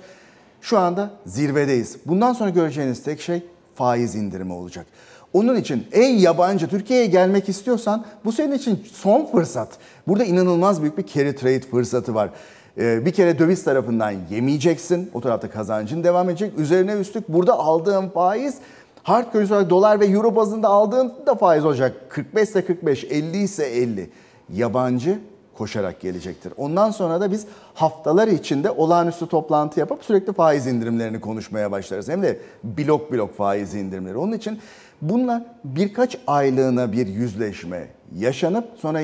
şu 0.60 0.78
anda 0.78 1.10
zirvedeyiz. 1.26 1.96
Bundan 2.06 2.32
sonra 2.32 2.50
göreceğiniz 2.50 3.02
tek 3.02 3.20
şey 3.20 3.42
faiz 3.74 4.14
indirimi 4.14 4.52
olacak. 4.52 4.86
Onun 5.32 5.56
için 5.56 5.86
ey 5.92 6.16
yabancı 6.18 6.68
Türkiye'ye 6.68 7.06
gelmek 7.06 7.48
istiyorsan 7.48 8.04
bu 8.24 8.32
senin 8.32 8.52
için 8.52 8.84
son 8.92 9.26
fırsat. 9.26 9.68
Burada 10.08 10.24
inanılmaz 10.24 10.82
büyük 10.82 10.98
bir 10.98 11.06
carry 11.06 11.36
trade 11.36 11.60
fırsatı 11.60 12.14
var. 12.14 12.30
Ee, 12.78 13.06
bir 13.06 13.12
kere 13.12 13.38
döviz 13.38 13.64
tarafından 13.64 14.14
yemeyeceksin. 14.30 15.10
O 15.14 15.20
tarafta 15.20 15.50
kazancın 15.50 16.04
devam 16.04 16.30
edecek. 16.30 16.58
Üzerine 16.58 16.92
üstlük 16.92 17.28
burada 17.28 17.58
aldığın 17.58 18.08
faiz 18.08 18.54
hard 19.02 19.32
currency 19.32 19.54
olarak 19.54 19.70
dolar 19.70 20.00
ve 20.00 20.06
euro 20.06 20.36
bazında 20.36 20.68
aldığın 20.68 21.12
da 21.26 21.34
faiz 21.34 21.64
olacak. 21.64 21.96
45 22.08 22.48
ise 22.48 22.64
45, 22.64 23.04
50 23.04 23.36
ise 23.36 23.64
50. 23.66 24.10
Yabancı 24.52 25.18
koşarak 25.62 26.00
gelecektir. 26.00 26.52
Ondan 26.56 26.90
sonra 26.90 27.20
da 27.20 27.30
biz 27.30 27.46
haftalar 27.74 28.28
içinde 28.28 28.70
olağanüstü 28.70 29.26
toplantı 29.26 29.80
yapıp 29.80 30.04
sürekli 30.04 30.32
faiz 30.32 30.66
indirimlerini 30.66 31.20
konuşmaya 31.20 31.72
başlarız. 31.72 32.08
Hem 32.08 32.22
de 32.22 32.38
blok 32.64 33.12
blok 33.12 33.36
faiz 33.36 33.74
indirimleri. 33.74 34.16
Onun 34.16 34.32
için 34.32 34.58
bununla 35.02 35.46
birkaç 35.64 36.18
aylığına 36.26 36.92
bir 36.92 37.06
yüzleşme 37.06 37.88
yaşanıp 38.16 38.64
sonra 38.76 39.00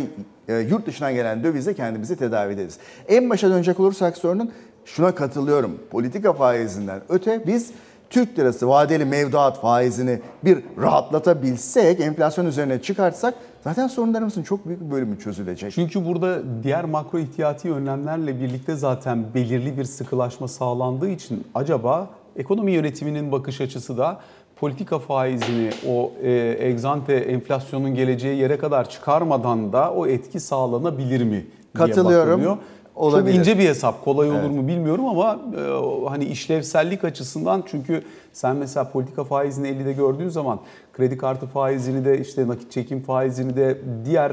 e, 0.49 0.55
yurt 0.55 0.87
dışından 0.87 1.14
gelen 1.14 1.44
dövizle 1.44 1.75
kendimizi 1.75 2.16
tedavi 2.16 2.53
ederiz. 2.53 2.79
En 3.09 3.31
başa 3.31 3.51
dönecek 3.51 3.81
olursak 3.81 4.16
sorunun 4.16 4.53
şuna 4.85 5.14
katılıyorum. 5.14 5.79
Politika 5.90 6.33
faizinden 6.33 7.01
öte 7.09 7.47
biz 7.47 7.71
Türk 8.11 8.38
lirası 8.38 8.68
vadeli 8.68 9.05
mevduat 9.05 9.61
faizini 9.61 10.21
bir 10.44 10.59
rahatlatabilsek, 10.79 12.01
enflasyon 12.01 12.47
üzerine 12.47 12.83
çıkartsak 12.83 13.35
zaten 13.64 13.87
sorunlarımızın 13.87 14.42
çok 14.42 14.66
büyük 14.66 14.81
bir 14.81 14.90
bölümü 14.90 15.18
çözülecek. 15.18 15.73
Çünkü 15.73 16.07
burada 16.07 16.38
diğer 16.62 16.85
makro 16.85 17.18
ihtiyati 17.18 17.73
önlemlerle 17.73 18.40
birlikte 18.40 18.75
zaten 18.75 19.25
belirli 19.35 19.79
bir 19.79 19.85
sıkılaşma 19.85 20.49
sağlandığı 20.49 21.09
için 21.09 21.47
acaba 21.55 22.11
ekonomi 22.37 22.73
yönetiminin 22.73 23.33
bakış 23.33 23.61
açısı 23.61 23.99
da 23.99 24.21
politika 24.57 24.99
faizini 24.99 25.71
o 25.88 26.12
e, 26.23 26.57
egzante 26.61 27.14
enflasyonun 27.14 27.94
geleceği 27.94 28.38
yere 28.38 28.59
kadar 28.59 28.90
çıkarmadan 28.90 29.73
da 29.73 29.92
o 29.92 30.07
etki 30.07 30.40
sağlanabilir 30.40 31.25
mi? 31.25 31.47
Katılıyorum. 31.75 32.31
bakılıyor. 32.31 32.57
Olabilir. 32.99 33.37
Çok 33.37 33.41
ince 33.41 33.59
bir 33.59 33.69
hesap. 33.69 34.05
Kolay 34.05 34.31
olur 34.31 34.51
mu 34.51 34.69
bilmiyorum 34.69 35.07
ama 35.07 35.39
e, 35.57 36.09
hani 36.09 36.25
işlevsellik 36.25 37.05
açısından 37.05 37.65
çünkü 37.67 38.03
sen 38.33 38.57
mesela 38.57 38.91
politika 38.91 39.25
faizini 39.25 39.69
50'de 39.69 39.93
gördüğün 39.93 40.29
zaman 40.29 40.61
kredi 40.93 41.19
kartı 41.19 41.47
faizini 41.47 42.05
de 42.05 42.21
işte 42.21 42.49
nakit 42.49 42.73
çekim 42.73 43.03
faizini 43.03 43.57
de 43.57 43.79
diğer 44.05 44.33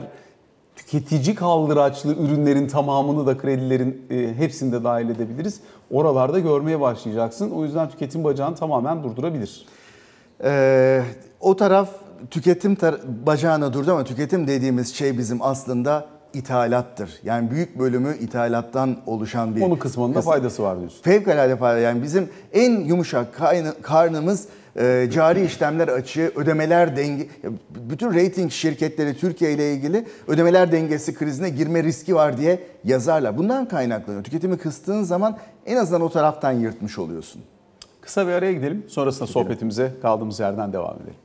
tüketici 0.76 1.36
kaldıraçlı 1.36 2.16
ürünlerin 2.16 2.68
tamamını 2.68 3.28
da 3.28 3.38
kredilerin 3.38 4.02
e, 4.10 4.34
hepsini 4.38 4.72
de 4.72 4.84
dahil 4.84 5.10
edebiliriz. 5.10 5.60
Oralarda 5.92 6.40
görmeye 6.40 6.82
başlayacaksın. 6.82 7.52
O 7.52 7.64
yüzden 7.64 7.90
tüketim 7.90 8.24
bacağını 8.24 8.56
tamamen 8.56 9.04
durdurabilir. 9.04 9.66
Ee, 10.44 11.02
o 11.40 11.56
taraf 11.56 11.90
tüketim 12.32 12.74
tar- 12.74 13.26
bacağına 13.26 13.74
durdu 13.74 13.92
ama 13.92 14.04
tüketim 14.04 14.48
dediğimiz 14.48 14.96
şey 14.96 15.18
bizim 15.18 15.42
aslında 15.42 16.06
ithalattır. 16.36 17.20
Yani 17.24 17.52
büyük 17.52 17.80
bölümü 17.80 18.18
ithalattan 18.18 18.98
oluşan 19.06 19.56
bir 19.56 19.62
Onun 19.62 19.76
kısmında 19.76 20.22
faydası 20.22 20.64
var 20.64 20.80
diyorsun. 20.80 21.02
Fevkalade 21.02 21.56
fayda. 21.56 21.80
Yani 21.80 22.04
bizim 22.04 22.30
en 22.54 22.80
yumuşak 22.80 23.28
karnımız 23.82 24.48
e, 24.80 25.10
cari 25.12 25.46
işlemler 25.46 25.88
açığı, 25.88 26.32
ödemeler 26.36 26.98
denge, 26.98 27.28
bütün 27.90 28.14
rating 28.14 28.52
şirketleri 28.52 29.18
Türkiye 29.18 29.54
ile 29.54 29.74
ilgili 29.74 30.06
ödemeler 30.28 30.72
dengesi 30.72 31.14
krizine 31.16 31.50
girme 31.50 31.84
riski 31.84 32.16
var 32.16 32.38
diye 32.38 32.60
yazarlar. 32.84 33.38
Bundan 33.38 33.68
kaynaklanıyor. 33.68 34.24
Tüketimi 34.24 34.58
kıstığın 34.58 35.04
zaman 35.04 35.38
en 35.66 35.78
azından 35.78 36.02
o 36.02 36.10
taraftan 36.10 36.52
yırtmış 36.52 37.00
oluyorsun. 37.00 37.42
Kısa 38.02 38.28
bir 38.28 38.32
araya 38.32 38.54
gidelim. 38.54 38.84
Sonrasında 38.88 39.28
sohbetimize 39.28 39.92
kaldığımız 40.02 40.40
yerden 40.40 40.74
devam 40.74 40.96
edelim. 40.96 41.25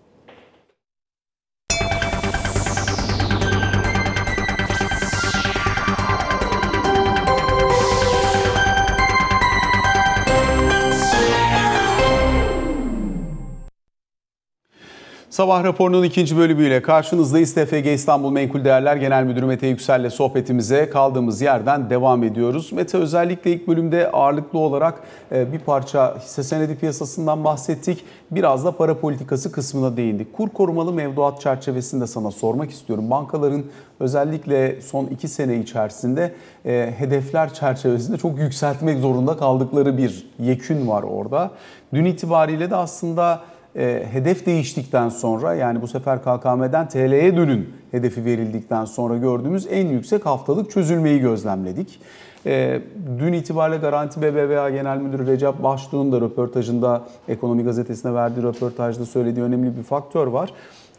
Sabah 15.41 15.65
raporunun 15.65 16.03
ikinci 16.03 16.37
bölümüyle 16.37 16.83
karşınızdayız. 16.83 17.55
TFG 17.55 17.87
İstanbul 17.87 18.31
Menkul 18.31 18.65
Değerler 18.65 18.97
Genel 18.97 19.25
Müdürü 19.25 19.47
Mete 19.47 19.67
Yüksel'le 19.67 20.11
sohbetimize 20.11 20.91
kaldığımız 20.91 21.41
yerden 21.41 21.91
devam 21.91 22.23
ediyoruz. 22.23 22.73
Mete 22.73 22.99
özellikle 22.99 23.53
ilk 23.53 23.69
bölümde 23.69 24.11
ağırlıklı 24.11 24.59
olarak 24.59 25.03
e, 25.33 25.53
bir 25.53 25.59
parça 25.59 26.17
hisse 26.19 26.43
senedi 26.43 26.77
piyasasından 26.77 27.45
bahsettik. 27.45 28.05
Biraz 28.31 28.65
da 28.65 28.73
para 28.73 28.99
politikası 28.99 29.53
kısmına 29.53 29.97
değindik. 29.97 30.33
Kur 30.33 30.49
korumalı 30.49 30.93
mevduat 30.93 31.41
çerçevesinde 31.41 32.07
sana 32.07 32.31
sormak 32.31 32.71
istiyorum. 32.71 33.11
Bankaların 33.11 33.65
özellikle 34.01 34.81
son 34.81 35.07
iki 35.07 35.29
sene 35.29 35.57
içerisinde 35.57 36.35
e, 36.67 36.95
hedefler 36.99 37.55
çerçevesinde 37.55 38.17
çok 38.17 38.39
yükseltmek 38.39 38.99
zorunda 38.99 39.37
kaldıkları 39.37 39.99
bir 39.99 40.31
yekün 40.39 40.89
var 40.89 41.03
orada. 41.03 41.51
Dün 41.95 42.05
itibariyle 42.05 42.71
de 42.71 42.77
aslında 42.77 43.41
e, 43.77 44.07
hedef 44.13 44.47
değiştikten 44.47 45.09
sonra 45.09 45.55
yani 45.55 45.83
bu 45.83 45.89
sefer 45.89 46.23
KKM'den 46.23 46.89
TL'ye 46.89 47.37
dönün 47.37 47.75
hedefi 47.91 48.25
verildikten 48.25 48.85
sonra 48.85 49.17
gördüğümüz 49.17 49.67
en 49.71 49.87
yüksek 49.87 50.27
haftalık 50.27 50.71
çözülmeyi 50.71 51.21
gözlemledik. 51.21 52.01
E, 52.47 52.81
dün 53.19 53.33
itibariyle 53.33 53.79
Garanti 53.79 54.23
BBVA 54.23 54.71
Genel 54.71 54.99
Müdürü 54.99 55.27
Recep 55.27 55.63
Baştuğ'un 55.63 56.13
da 56.13 56.21
röportajında 56.21 57.03
Ekonomi 57.29 57.65
Gazetesi'ne 57.65 58.15
verdiği 58.15 58.43
röportajda 58.43 59.05
söylediği 59.05 59.45
önemli 59.45 59.77
bir 59.77 59.83
faktör 59.83 60.27
var. 60.27 60.53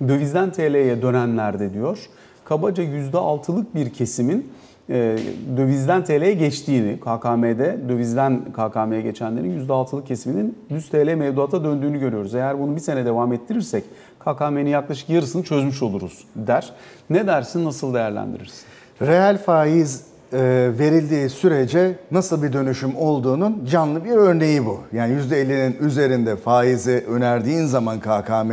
Dövizden 0.08 0.52
TL'ye 0.52 1.02
dönenlerde 1.02 1.74
diyor 1.74 2.10
kabaca 2.46 2.84
%6'lık 2.84 3.76
bir 3.76 3.90
kesimin 3.90 4.52
e, 4.92 5.18
dövizden 5.58 6.04
TL'ye 6.04 6.34
geçtiğini, 6.34 7.00
KKM'de 7.00 7.78
dövizden 7.90 8.42
KKM'ye 8.54 9.02
geçenlerin 9.02 9.68
%6'lık 9.68 10.08
kesiminin 10.08 10.58
100 10.70 10.90
TL 10.90 11.14
mevduata 11.14 11.64
döndüğünü 11.64 12.00
görüyoruz. 12.00 12.36
Eğer 12.36 12.60
bunu 12.60 12.76
bir 12.76 12.82
sene 12.82 13.06
devam 13.06 13.34
ettirirsek 13.34 13.84
KKM'nin 14.20 14.70
yaklaşık 14.70 15.10
yarısını 15.10 15.44
çözmüş 15.44 15.82
oluruz 15.82 16.26
der. 16.36 16.74
Ne 17.10 17.28
dersin, 17.28 17.66
nasıl 17.66 17.94
değerlendirirsin? 17.94 18.66
Reel 19.02 19.38
faiz 19.38 20.12
e, 20.34 20.70
verildiği 20.80 21.30
sürece 21.30 21.96
nasıl 22.12 22.44
bir 22.44 22.54
dönüşüm 22.54 22.96
olduğunun 22.96 23.66
canlı 23.66 24.06
bir 24.06 24.12
örneği 24.12 24.66
bu. 24.66 24.80
Yani 24.94 25.14
%50'nin 25.14 25.78
üzerinde 25.88 26.36
faizi 26.36 27.06
önerdiğin 27.08 27.66
zaman 27.66 28.00
KKM 28.00 28.52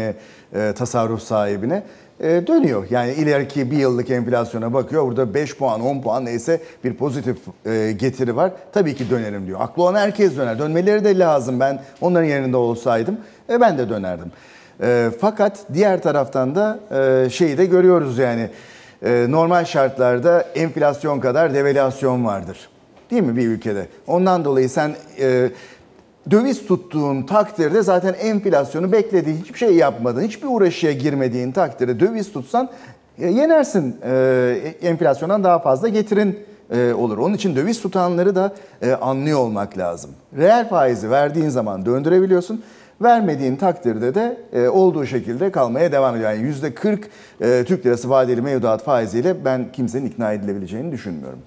e, 0.55 0.73
tasarruf 0.73 1.23
sahibine 1.23 1.83
e, 2.21 2.47
dönüyor. 2.47 2.87
Yani 2.91 3.13
ileriki 3.13 3.71
bir 3.71 3.77
yıllık 3.77 4.11
enflasyona 4.11 4.73
bakıyor. 4.73 5.07
Burada 5.07 5.35
5 5.35 5.57
puan 5.57 5.81
10 5.81 6.03
puan 6.03 6.25
neyse 6.25 6.61
bir 6.85 6.95
pozitif 6.95 7.37
e, 7.67 7.93
getiri 7.93 8.37
var. 8.37 8.53
Tabii 8.73 8.95
ki 8.95 9.11
dönerim 9.11 9.47
diyor. 9.47 9.61
Aklı 9.61 9.83
olan 9.83 9.95
herkes 9.95 10.37
döner. 10.37 10.59
Dönmeleri 10.59 11.05
de 11.05 11.19
lazım. 11.19 11.61
Ben 11.61 11.83
onların 12.01 12.29
yerinde 12.29 12.57
olsaydım 12.57 13.19
ben 13.49 13.79
de 13.79 13.89
dönerdim. 13.89 14.33
Fakat 15.21 15.59
diğer 15.75 16.03
taraftan 16.03 16.55
da 16.55 16.79
şeyi 17.31 17.59
de 17.59 17.67
görüyoruz 17.67 18.19
yani 18.19 18.51
normal 19.31 19.65
şartlarda 19.65 20.41
enflasyon 20.41 21.21
kadar 21.21 21.55
devalüasyon 21.55 22.25
vardır. 22.25 22.69
Değil 23.11 23.23
mi 23.23 23.37
bir 23.37 23.47
ülkede? 23.47 23.87
Ondan 24.07 24.45
dolayı 24.45 24.69
sen 24.69 24.95
döviz 26.31 26.67
tuttuğun 26.67 27.23
takdirde 27.23 27.83
zaten 27.83 28.15
enflasyonu 28.21 28.93
beklediğin 28.93 29.37
hiçbir 29.37 29.59
şey 29.59 29.77
yapmadın, 29.77 30.23
hiçbir 30.23 30.49
uğraşıya 30.49 30.93
girmediğin 30.93 31.53
takdirde 31.53 32.01
döviz 32.01 32.33
tutsan 32.33 32.71
e, 33.19 33.27
yenersin. 33.27 33.97
E, 34.05 34.75
enflasyondan 34.83 35.45
daha 35.45 35.59
fazla 35.59 35.89
getirin 35.89 36.39
e, 36.71 36.93
olur. 36.93 37.19
Onun 37.19 37.35
için 37.35 37.57
döviz 37.57 37.83
tutanları 37.83 38.35
da 38.35 38.55
e, 38.83 38.93
anlıyor 38.93 39.39
olmak 39.39 39.79
lazım. 39.79 40.11
Reel 40.37 40.69
faizi 40.69 41.11
verdiğin 41.11 41.49
zaman 41.49 41.87
döndürebiliyorsun. 41.87 42.63
Vermediğin 43.03 43.57
takdirde 43.57 44.15
de 44.15 44.41
e, 44.53 44.69
olduğu 44.69 45.07
şekilde 45.07 45.53
kalmaya 45.53 45.93
devam 45.93 46.17
ediyor. 46.17 46.31
Yani 46.31 46.53
%40 46.53 46.99
e, 47.41 47.65
Türk 47.65 47.87
lirası 47.87 48.11
vadeli 48.11 48.43
mevduat 48.43 48.85
faiziyle 48.85 49.45
ben 49.45 49.73
kimsenin 49.73 50.07
ikna 50.07 50.33
edilebileceğini 50.33 50.93
düşünmüyorum. 50.93 51.39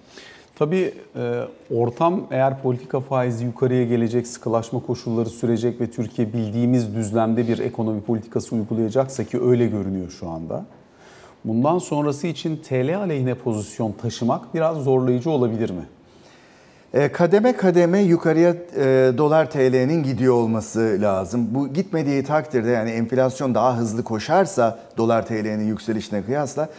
Tabii 0.62 0.94
e, 1.16 1.44
ortam 1.76 2.28
eğer 2.32 2.62
politika 2.62 3.00
faizi 3.00 3.46
yukarıya 3.46 3.84
gelecek, 3.84 4.28
sıkılaşma 4.28 4.80
koşulları 4.80 5.30
sürecek 5.30 5.82
ve 5.82 5.92
Türkiye 5.92 6.34
bildiğimiz 6.34 6.96
düzlemde 6.96 7.48
bir 7.48 7.60
ekonomi 7.60 8.02
politikası 8.02 8.56
uygulayacaksa 8.56 9.24
ki 9.24 9.42
öyle 9.42 9.68
görünüyor 9.68 10.10
şu 10.10 10.30
anda. 10.30 10.66
Bundan 11.46 11.78
sonrası 11.78 12.28
için 12.28 12.58
TL 12.58 12.98
aleyhine 12.98 13.36
pozisyon 13.36 13.92
taşımak 13.92 14.54
biraz 14.54 14.78
zorlayıcı 14.78 15.30
olabilir 15.30 15.70
mi? 15.70 15.86
E, 16.94 17.12
kademe 17.12 17.56
kademe 17.56 18.00
yukarıya 18.00 18.56
e, 18.76 19.12
dolar 19.18 19.52
TL'nin 19.52 20.04
gidiyor 20.04 20.34
olması 20.34 20.98
lazım. 21.02 21.48
Bu 21.52 21.74
gitmediği 21.74 22.24
takdirde 22.24 22.70
yani 22.70 22.90
enflasyon 22.90 23.56
daha 23.56 23.78
hızlı 23.78 24.04
koşarsa 24.04 24.80
dolar 24.98 25.26
TL'nin 25.26 25.68
yükselişine 25.68 26.24
kıyasla 26.24 26.70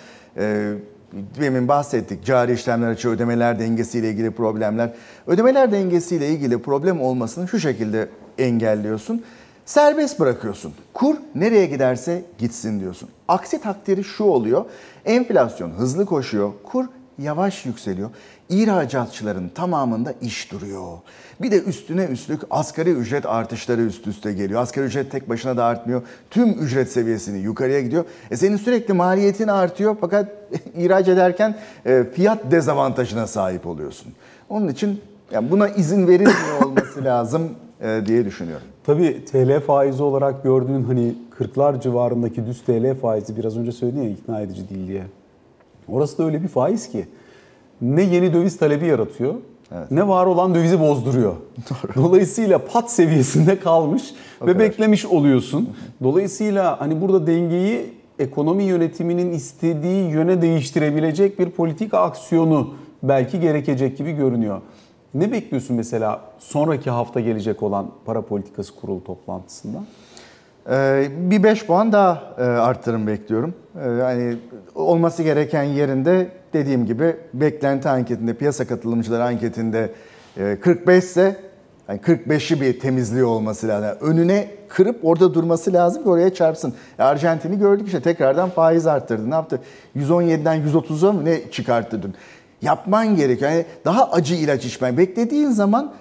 demin 1.41 1.69
bahsettik 1.69 2.25
cari 2.25 2.53
işlemler 2.53 2.89
açığı 2.89 3.09
ödemeler 3.09 3.59
dengesiyle 3.59 4.11
ilgili 4.11 4.31
problemler. 4.31 4.91
Ödemeler 5.27 5.73
dengesiyle 5.73 6.29
ilgili 6.29 6.63
problem 6.63 7.01
olmasını 7.01 7.49
şu 7.49 7.61
şekilde 7.61 8.09
engelliyorsun. 8.39 9.23
Serbest 9.67 10.21
bırakıyorsun. 10.21 10.75
Kur 10.95 11.17
nereye 11.35 11.67
giderse 11.67 12.23
gitsin 12.39 12.81
diyorsun. 12.81 13.09
Aksi 13.29 13.61
takdiri 13.61 14.05
şu 14.05 14.25
oluyor. 14.25 14.65
Enflasyon 15.05 15.71
hızlı 15.71 16.07
koşuyor. 16.07 16.53
Kur 16.65 16.87
yavaş 17.19 17.67
yükseliyor. 17.67 18.11
İhracatçıların 18.53 19.49
tamamında 19.49 20.15
iş 20.23 20.53
duruyor. 20.53 20.99
Bir 21.41 21.51
de 21.51 21.63
üstüne 21.63 22.05
üstlük 22.05 22.41
asgari 22.51 22.91
ücret 22.91 23.27
artışları 23.27 23.83
üst 23.83 24.07
üste 24.07 24.33
geliyor. 24.33 24.61
Asgari 24.61 24.87
ücret 24.87 25.11
tek 25.11 25.29
başına 25.29 25.57
da 25.57 25.65
artmıyor. 25.65 26.03
Tüm 26.31 26.51
ücret 26.51 26.93
seviyesini 26.93 27.39
yukarıya 27.39 27.81
gidiyor. 27.81 28.05
E 28.31 28.37
senin 28.37 28.57
sürekli 28.57 28.95
maliyetin 28.95 29.49
artıyor 29.49 29.97
fakat 30.01 30.29
ihraç 30.77 31.09
ederken 31.09 31.57
e, 31.87 32.05
fiyat 32.15 32.51
dezavantajına 32.51 33.27
sahip 33.27 33.67
oluyorsun. 33.67 34.13
Onun 34.49 34.69
için 34.69 35.01
yani 35.33 35.51
buna 35.51 35.69
izin 35.69 36.09
verilmiyor 36.09 36.63
olması 36.67 37.05
lazım 37.05 37.51
e, 37.81 38.01
diye 38.07 38.25
düşünüyorum. 38.25 38.67
Tabii 38.85 39.25
TL 39.25 39.61
faizi 39.61 40.03
olarak 40.03 40.43
gördüğün 40.43 40.83
hani 40.85 41.15
40'lar 41.39 41.81
civarındaki 41.81 42.47
düz 42.47 42.63
TL 42.63 42.95
faizi 43.01 43.37
biraz 43.37 43.57
önce 43.59 43.73
söyledin 43.73 44.03
ya 44.03 44.11
ikna 44.11 44.41
edici 44.41 44.69
değil 44.69 44.89
diye. 44.89 45.03
Orası 45.89 46.19
da 46.19 46.25
öyle 46.25 46.43
bir 46.43 46.49
faiz 46.49 46.89
ki 46.89 47.07
ne 47.83 48.03
yeni 48.03 48.33
döviz 48.33 48.57
talebi 48.57 48.87
yaratıyor 48.87 49.35
ne 49.91 50.09
var 50.09 50.27
olan 50.27 50.55
dövizi 50.55 50.81
bozduruyor. 50.81 51.33
Dolayısıyla 51.97 52.59
pat 52.59 52.91
seviyesinde 52.91 53.61
kalmış 53.61 54.15
ve 54.47 54.59
beklemiş 54.59 55.07
oluyorsun. 55.07 55.69
Dolayısıyla 56.03 56.81
hani 56.81 57.01
burada 57.01 57.27
dengeyi 57.27 57.93
ekonomi 58.19 58.65
yönetiminin 58.65 59.33
istediği 59.33 60.11
yöne 60.11 60.43
değiştirebilecek 60.43 61.39
bir 61.39 61.51
politika 61.51 61.99
aksiyonu 61.99 62.75
belki 63.03 63.41
gerekecek 63.41 63.99
gibi 63.99 64.13
görünüyor. 64.13 64.61
Ne 65.15 65.33
bekliyorsun 65.33 65.77
mesela 65.77 66.21
sonraki 66.39 66.91
hafta 66.91 67.21
gelecek 67.21 67.63
olan 67.63 67.91
para 68.05 68.23
politikası 68.23 68.75
kurulu 68.75 69.05
toplantısında? 69.05 69.85
Ee, 70.71 71.09
bir 71.19 71.43
5 71.43 71.67
puan 71.67 71.93
daha 71.93 72.35
e, 72.39 72.43
arttırım 72.43 73.07
bekliyorum. 73.07 73.55
Ee, 73.85 73.89
yani 73.89 74.37
olması 74.75 75.23
gereken 75.23 75.63
yerinde 75.63 76.29
dediğim 76.53 76.87
gibi 76.87 77.17
beklenti 77.35 77.89
anketinde, 77.89 78.35
piyasa 78.35 78.67
katılımcıları 78.67 79.25
anketinde 79.25 79.93
e, 80.37 80.59
45 80.61 81.05
ise 81.05 81.37
yani 81.89 82.01
45'i 82.01 82.61
bir 82.61 82.81
temizliği 82.81 83.25
olması 83.25 83.69
lazım. 83.69 83.85
Yani 83.85 84.13
önüne 84.13 84.51
kırıp 84.69 85.05
orada 85.05 85.35
durması 85.35 85.73
lazım 85.73 86.03
ki 86.03 86.09
oraya 86.09 86.35
çarpsın. 86.35 86.75
E, 86.99 87.03
Arjantin'i 87.03 87.59
gördük 87.59 87.87
işte 87.87 88.01
tekrardan 88.01 88.51
faiz 88.51 88.87
arttırdı. 88.87 89.31
Ne 89.31 89.35
yaptı? 89.35 89.61
117'den 89.97 90.67
130'a 90.69 91.13
mı 91.13 91.25
ne 91.25 91.51
çıkarttı 91.51 92.03
dün? 92.03 92.15
Yapman 92.63 93.17
gerekiyor. 93.17 93.51
Yani 93.51 93.65
daha 93.85 94.11
acı 94.11 94.35
ilaç 94.35 94.65
içmen. 94.65 94.99
Beklediğin 94.99 95.51
zaman 95.51 95.93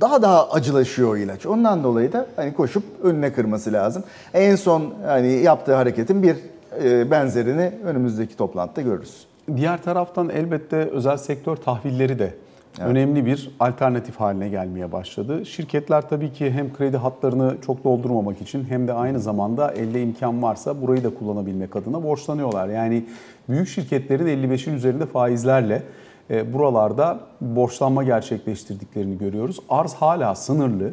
daha 0.00 0.22
daha 0.22 0.50
acılaşıyor 0.50 1.12
o 1.12 1.16
ilaç. 1.16 1.46
Ondan 1.46 1.84
dolayı 1.84 2.12
da 2.12 2.26
hani 2.36 2.54
koşup 2.54 2.82
önüne 3.02 3.32
kırması 3.32 3.72
lazım. 3.72 4.04
En 4.34 4.56
son 4.56 4.94
hani 5.06 5.32
yaptığı 5.32 5.74
hareketin 5.74 6.22
bir 6.22 6.36
e, 6.84 7.10
benzerini 7.10 7.72
önümüzdeki 7.84 8.36
toplantıda 8.36 8.80
görürüz. 8.82 9.26
Diğer 9.56 9.82
taraftan 9.82 10.28
elbette 10.28 10.76
özel 10.76 11.16
sektör 11.16 11.56
tahvilleri 11.56 12.18
de 12.18 12.34
önemli 12.80 13.26
bir 13.26 13.50
alternatif 13.60 14.16
haline 14.16 14.48
gelmeye 14.48 14.92
başladı. 14.92 15.46
Şirketler 15.46 16.08
tabii 16.08 16.32
ki 16.32 16.50
hem 16.50 16.72
kredi 16.72 16.96
hatlarını 16.96 17.56
çok 17.66 17.84
doldurmamak 17.84 18.40
için 18.40 18.64
hem 18.68 18.88
de 18.88 18.92
aynı 18.92 19.20
zamanda 19.20 19.72
elde 19.72 20.02
imkan 20.02 20.42
varsa 20.42 20.82
burayı 20.82 21.04
da 21.04 21.14
kullanabilmek 21.14 21.76
adına 21.76 22.02
borçlanıyorlar. 22.02 22.68
Yani 22.68 23.04
büyük 23.48 23.68
şirketlerin 23.68 24.26
55'in 24.26 24.74
üzerinde 24.74 25.06
faizlerle 25.06 25.82
buralarda 26.30 27.20
borçlanma 27.40 28.04
gerçekleştirdiklerini 28.04 29.18
görüyoruz. 29.18 29.60
Arz 29.68 29.94
hala 29.94 30.34
sınırlı. 30.34 30.92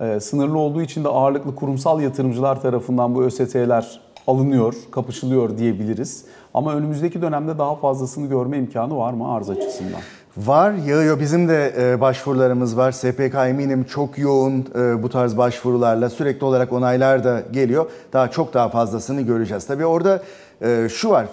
E, 0.00 0.20
Sınırlı 0.20 0.58
olduğu 0.58 0.82
için 0.82 1.04
de 1.04 1.08
ağırlıklı 1.08 1.54
kurumsal 1.54 2.00
yatırımcılar 2.00 2.62
tarafından 2.62 3.14
bu 3.14 3.22
ÖST'ler 3.22 4.00
alınıyor, 4.26 4.74
kapışılıyor 4.90 5.58
diyebiliriz. 5.58 6.24
Ama 6.54 6.74
önümüzdeki 6.74 7.22
dönemde 7.22 7.58
daha 7.58 7.74
fazlasını 7.74 8.26
görme 8.28 8.58
imkanı 8.58 8.96
var 8.96 9.12
mı 9.12 9.34
arz 9.34 9.50
açısından? 9.50 10.00
Var, 10.36 10.72
yağıyor. 10.72 11.20
Bizim 11.20 11.48
de 11.48 11.74
e, 11.78 12.00
başvurularımız 12.00 12.76
var. 12.76 12.92
SPK 12.92 13.34
eminim 13.34 13.84
çok 13.84 14.18
yoğun 14.18 14.66
e, 14.78 15.02
bu 15.02 15.08
tarz 15.08 15.36
başvurularla 15.36 16.10
sürekli 16.10 16.44
olarak 16.44 16.72
onaylar 16.72 17.24
da 17.24 17.42
geliyor. 17.52 17.90
Daha 18.12 18.30
çok 18.30 18.54
daha 18.54 18.68
fazlasını 18.68 19.20
göreceğiz. 19.20 19.66
Tabii 19.66 19.86
orada 19.86 20.22
e, 20.62 20.88
şu 20.90 21.10
var. 21.10 21.26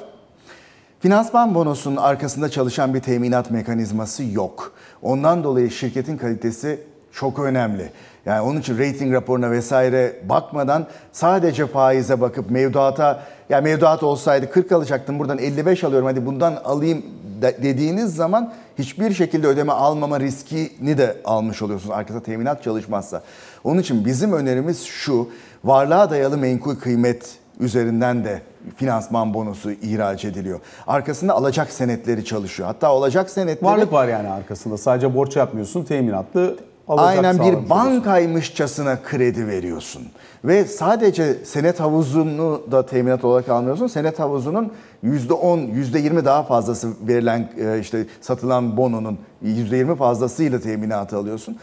Finansman 0.99 1.55
bonosunun 1.55 1.95
arkasında 1.95 2.49
çalışan 2.49 2.93
bir 2.93 2.99
teminat 2.99 3.51
mekanizması 3.51 4.23
yok. 4.23 4.71
Ondan 5.01 5.43
dolayı 5.43 5.71
şirketin 5.71 6.17
kalitesi 6.17 6.79
çok 7.12 7.39
önemli. 7.39 7.91
Yani 8.25 8.41
onun 8.41 8.60
için 8.60 8.77
rating 8.77 9.13
raporuna 9.13 9.51
vesaire 9.51 10.15
bakmadan 10.29 10.86
sadece 11.12 11.67
faize 11.67 12.21
bakıp 12.21 12.49
mevduata 12.51 13.23
ya 13.49 13.62
mevduat 13.62 14.03
olsaydı 14.03 14.51
40 14.51 14.71
alacaktım 14.71 15.19
buradan 15.19 15.38
55 15.38 15.84
alıyorum 15.84 16.08
hadi 16.08 16.25
bundan 16.25 16.55
alayım 16.65 17.05
de- 17.41 17.58
dediğiniz 17.63 18.15
zaman 18.15 18.53
hiçbir 18.79 19.13
şekilde 19.13 19.47
ödeme 19.47 19.71
almama 19.71 20.19
riskini 20.19 20.97
de 20.97 21.17
almış 21.25 21.62
oluyorsunuz 21.62 21.95
arkasında 21.95 22.23
teminat 22.23 22.63
çalışmazsa. 22.63 23.21
Onun 23.63 23.81
için 23.81 24.05
bizim 24.05 24.34
önerimiz 24.34 24.84
şu 24.84 25.29
varlığa 25.63 26.10
dayalı 26.10 26.38
menkul 26.38 26.75
kıymet 26.75 27.38
üzerinden 27.60 28.24
de 28.24 28.41
finansman 28.76 29.34
bonusu 29.34 29.72
ihraç 29.72 30.26
ediliyor. 30.26 30.60
Arkasında 30.88 31.34
alacak 31.34 31.72
senetleri 31.72 32.26
çalışıyor. 32.26 32.68
Hatta 32.68 32.88
alacak 32.88 33.30
senetleri 33.30 33.72
Varlık 33.72 33.94
var 33.94 34.08
yani 34.08 34.30
arkasında. 34.30 34.78
Sadece 34.78 35.15
borç 35.15 35.36
yapmıyorsun, 35.36 35.84
teminatlı 35.84 36.58
alacak 36.88 37.26
aynen 37.26 37.39
bir 37.39 37.70
bankaymışçasına 37.70 38.98
kredi 39.04 39.48
veriyorsun. 39.48 40.02
Ve 40.46 40.65
sadece 40.65 41.46
senet 41.46 41.80
havuzunu 41.80 42.62
da 42.72 42.86
teminat 42.86 43.24
olarak 43.24 43.50
almıyorsun. 43.50 43.88
Senet 43.88 44.20
havuzunun 44.20 44.72
%10, 45.04 45.72
%20 45.72 46.26
daha 46.26 46.44
fazlası 46.44 46.89
verilen 47.08 47.50
e, 47.60 47.80
işte 47.80 48.06
satılan 48.22 48.78
bononun 48.78 49.20
%20 49.46 49.96
fazlasıyla 49.96 50.60
teminatı 50.60 51.18
alıyorsun. 51.18 51.58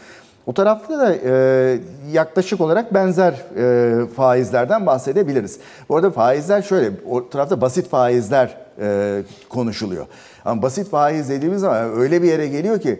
O 0.47 0.53
tarafta 0.53 0.99
da 0.99 1.15
e, 1.15 1.79
yaklaşık 2.11 2.61
olarak 2.61 2.93
benzer 2.93 3.33
e, 3.57 4.07
faizlerden 4.07 4.85
bahsedebiliriz. 4.85 5.59
Bu 5.89 5.95
arada 5.95 6.11
faizler 6.11 6.61
şöyle, 6.61 6.91
o 7.09 7.29
tarafta 7.29 7.61
basit 7.61 7.89
faizler 7.89 8.57
e, 8.81 9.21
konuşuluyor. 9.49 10.05
Ama 10.45 10.61
basit 10.61 10.89
faiz 10.89 11.29
dediğimiz 11.29 11.61
zaman 11.61 11.97
öyle 11.97 12.21
bir 12.21 12.27
yere 12.27 12.47
geliyor 12.47 12.81
ki 12.81 12.99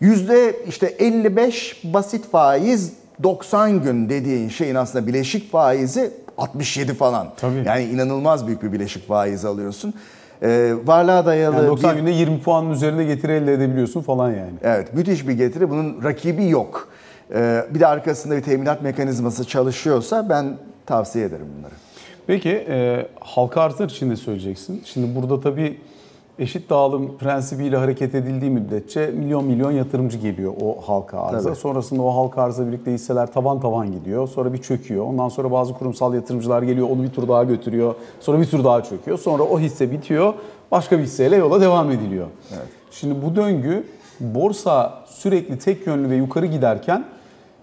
yüzde 0.00 0.56
işte 0.68 0.86
55 0.86 1.80
basit 1.84 2.30
faiz 2.30 2.92
90 3.22 3.82
gün 3.82 4.08
dediğin 4.08 4.48
şeyin 4.48 4.74
aslında 4.74 5.06
bileşik 5.06 5.52
faizi 5.52 6.10
67 6.38 6.94
falan. 6.94 7.28
Tabii. 7.36 7.62
Yani 7.66 7.84
inanılmaz 7.84 8.46
büyük 8.46 8.62
bir 8.62 8.72
bileşik 8.72 9.08
faiz 9.08 9.44
alıyorsun. 9.44 9.94
E, 10.42 10.72
varlığa 10.84 11.26
dayalı 11.26 11.56
Yani 11.56 11.66
90 11.68 11.92
bir- 11.92 12.00
günde 12.00 12.10
20 12.10 12.40
puanın 12.40 12.70
üzerinde 12.70 13.04
getiri 13.04 13.32
elde 13.32 13.52
edebiliyorsun 13.52 14.00
falan 14.02 14.30
yani. 14.30 14.52
Evet, 14.62 14.94
müthiş 14.94 15.28
bir 15.28 15.32
getiri. 15.32 15.70
Bunun 15.70 16.02
rakibi 16.04 16.48
yok. 16.48 16.88
Ee, 17.34 17.64
bir 17.74 17.80
de 17.80 17.86
arkasında 17.86 18.36
bir 18.36 18.42
teminat 18.42 18.82
mekanizması 18.82 19.44
çalışıyorsa 19.44 20.28
ben 20.28 20.56
tavsiye 20.86 21.24
ederim 21.24 21.46
bunları. 21.58 21.72
Peki 22.26 22.50
e, 22.68 23.06
halka 23.20 23.60
arzlar 23.60 23.88
için 23.88 24.10
ne 24.10 24.16
söyleyeceksin? 24.16 24.82
Şimdi 24.84 25.16
burada 25.20 25.40
tabii 25.40 25.80
eşit 26.38 26.70
dağılım 26.70 27.18
prensibiyle 27.18 27.76
hareket 27.76 28.14
edildiği 28.14 28.50
müddetçe 28.50 29.06
milyon 29.06 29.44
milyon 29.44 29.70
yatırımcı 29.70 30.18
geliyor 30.18 30.52
o 30.62 30.76
halka 30.86 31.20
arza. 31.20 31.48
Tabii. 31.48 31.56
Sonrasında 31.56 32.02
o 32.02 32.16
halka 32.16 32.42
arzla 32.42 32.66
birlikte 32.66 32.92
hisseler 32.92 33.32
tavan 33.32 33.60
tavan 33.60 33.92
gidiyor. 33.92 34.28
Sonra 34.28 34.52
bir 34.52 34.58
çöküyor. 34.58 35.06
Ondan 35.06 35.28
sonra 35.28 35.52
bazı 35.52 35.74
kurumsal 35.74 36.14
yatırımcılar 36.14 36.62
geliyor 36.62 36.88
onu 36.90 37.02
bir 37.02 37.10
tur 37.10 37.28
daha 37.28 37.44
götürüyor. 37.44 37.94
Sonra 38.20 38.40
bir 38.40 38.46
tur 38.46 38.64
daha 38.64 38.82
çöküyor. 38.82 39.18
Sonra 39.18 39.42
o 39.42 39.60
hisse 39.60 39.92
bitiyor. 39.92 40.34
Başka 40.70 40.98
bir 40.98 41.02
hisseyle 41.02 41.36
yola 41.36 41.60
devam 41.60 41.90
ediliyor. 41.90 42.26
Şimdi 42.90 43.14
bu 43.26 43.36
döngü 43.36 43.86
borsa 44.20 44.92
sürekli 45.06 45.58
tek 45.58 45.86
yönlü 45.86 46.10
ve 46.10 46.16
yukarı 46.16 46.46
giderken 46.46 47.04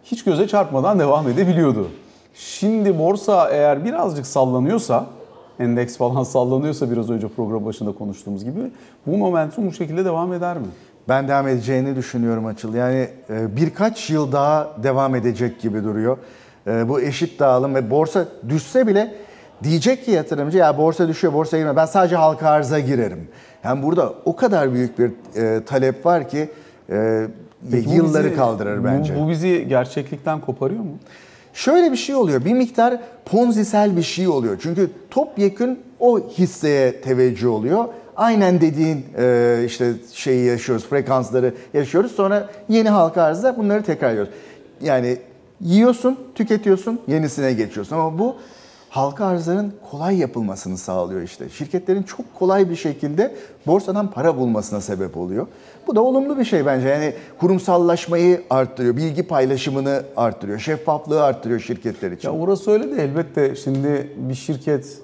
hiç 0.03 0.23
göze 0.23 0.47
çarpmadan 0.47 0.99
devam 0.99 1.29
edebiliyordu. 1.29 1.87
Şimdi 2.33 2.99
borsa 2.99 3.49
eğer 3.49 3.85
birazcık 3.85 4.25
sallanıyorsa, 4.25 5.05
endeks 5.61 5.97
falan 5.97 6.23
sallanıyorsa 6.33 6.91
biraz 6.91 7.09
önce 7.09 7.27
program 7.27 7.65
başında 7.65 7.91
konuştuğumuz 7.91 8.43
gibi 8.43 8.59
bu 9.07 9.17
momentum 9.17 9.67
bu 9.67 9.73
şekilde 9.73 10.05
devam 10.05 10.33
eder 10.33 10.57
mi? 10.57 10.65
Ben 11.09 11.27
devam 11.27 11.47
edeceğini 11.47 11.95
düşünüyorum 11.95 12.45
Açıl. 12.45 12.73
Yani 12.73 13.07
e, 13.29 13.55
birkaç 13.55 14.09
yıl 14.09 14.31
daha 14.31 14.71
devam 14.83 15.15
edecek 15.15 15.61
gibi 15.61 15.83
duruyor. 15.83 16.17
E, 16.67 16.89
Bu 16.89 17.01
eşit 17.01 17.39
dağılım 17.39 17.75
ve 17.75 17.89
borsa 17.91 18.25
düşse 18.49 18.87
bile 18.87 19.15
diyecek 19.63 20.05
ki 20.05 20.11
yatırımcı 20.11 20.57
ya 20.57 20.77
borsa 20.77 21.07
düşüyor, 21.07 21.33
borsa 21.33 21.57
girme. 21.57 21.75
Ben 21.75 21.85
sadece 21.85 22.15
halka 22.15 22.49
arza 22.49 22.79
girerim. 22.79 23.27
Yani 23.63 23.83
burada 23.83 24.13
o 24.25 24.35
kadar 24.35 24.73
büyük 24.73 24.99
bir 24.99 25.11
e, 25.41 25.63
talep 25.65 26.05
var 26.05 26.29
ki 26.29 26.49
Peki 27.71 27.85
bu 27.89 27.93
yılları 27.93 28.25
bizi- 28.25 28.35
kaldırır 28.35 28.79
bu- 28.79 28.83
bence. 28.85 29.15
Bu, 29.19 29.29
bizi 29.29 29.65
gerçeklikten 29.69 30.41
koparıyor 30.41 30.81
mu? 30.83 30.91
Şöyle 31.53 31.91
bir 31.91 31.97
şey 31.97 32.15
oluyor. 32.15 32.45
Bir 32.45 32.53
miktar 32.53 32.99
ponzisel 33.25 33.97
bir 33.97 34.03
şey 34.03 34.27
oluyor. 34.27 34.57
Çünkü 34.61 34.91
topyekün 35.09 35.79
o 35.99 36.19
hisseye 36.29 37.01
teveccüh 37.01 37.49
oluyor. 37.49 37.85
Aynen 38.15 38.61
dediğin 38.61 39.05
e, 39.17 39.63
işte 39.65 39.93
şeyi 40.13 40.45
yaşıyoruz, 40.45 40.85
frekansları 40.85 41.53
yaşıyoruz. 41.73 42.11
Sonra 42.11 42.49
yeni 42.69 42.89
halka 42.89 43.23
arzda 43.23 43.57
bunları 43.57 43.83
tekrarlıyoruz. 43.83 44.33
Yani 44.81 45.17
yiyorsun, 45.61 46.17
tüketiyorsun, 46.35 46.99
yenisine 47.07 47.53
geçiyorsun. 47.53 47.95
Ama 47.95 48.19
bu 48.19 48.35
halka 48.89 49.25
arzların 49.25 49.73
kolay 49.91 50.17
yapılmasını 50.17 50.77
sağlıyor 50.77 51.21
işte. 51.21 51.49
Şirketlerin 51.49 52.03
çok 52.03 52.35
kolay 52.35 52.69
bir 52.69 52.75
şekilde 52.75 53.35
borsadan 53.67 54.11
para 54.11 54.37
bulmasına 54.37 54.81
sebep 54.81 55.17
oluyor. 55.17 55.47
Bu 55.87 55.95
da 55.95 56.01
olumlu 56.01 56.39
bir 56.39 56.45
şey 56.45 56.65
bence. 56.65 56.87
Yani 56.87 57.13
kurumsallaşmayı 57.39 58.41
arttırıyor, 58.49 58.97
bilgi 58.97 59.23
paylaşımını 59.23 60.03
arttırıyor, 60.15 60.59
şeffaflığı 60.59 61.23
arttırıyor 61.23 61.59
şirketler 61.59 62.11
için. 62.11 62.29
Ya 62.29 62.35
orası 62.35 62.71
öyle 62.71 62.97
de 62.97 63.03
elbette 63.03 63.55
şimdi 63.55 64.09
bir 64.17 64.35
şirket 64.35 65.01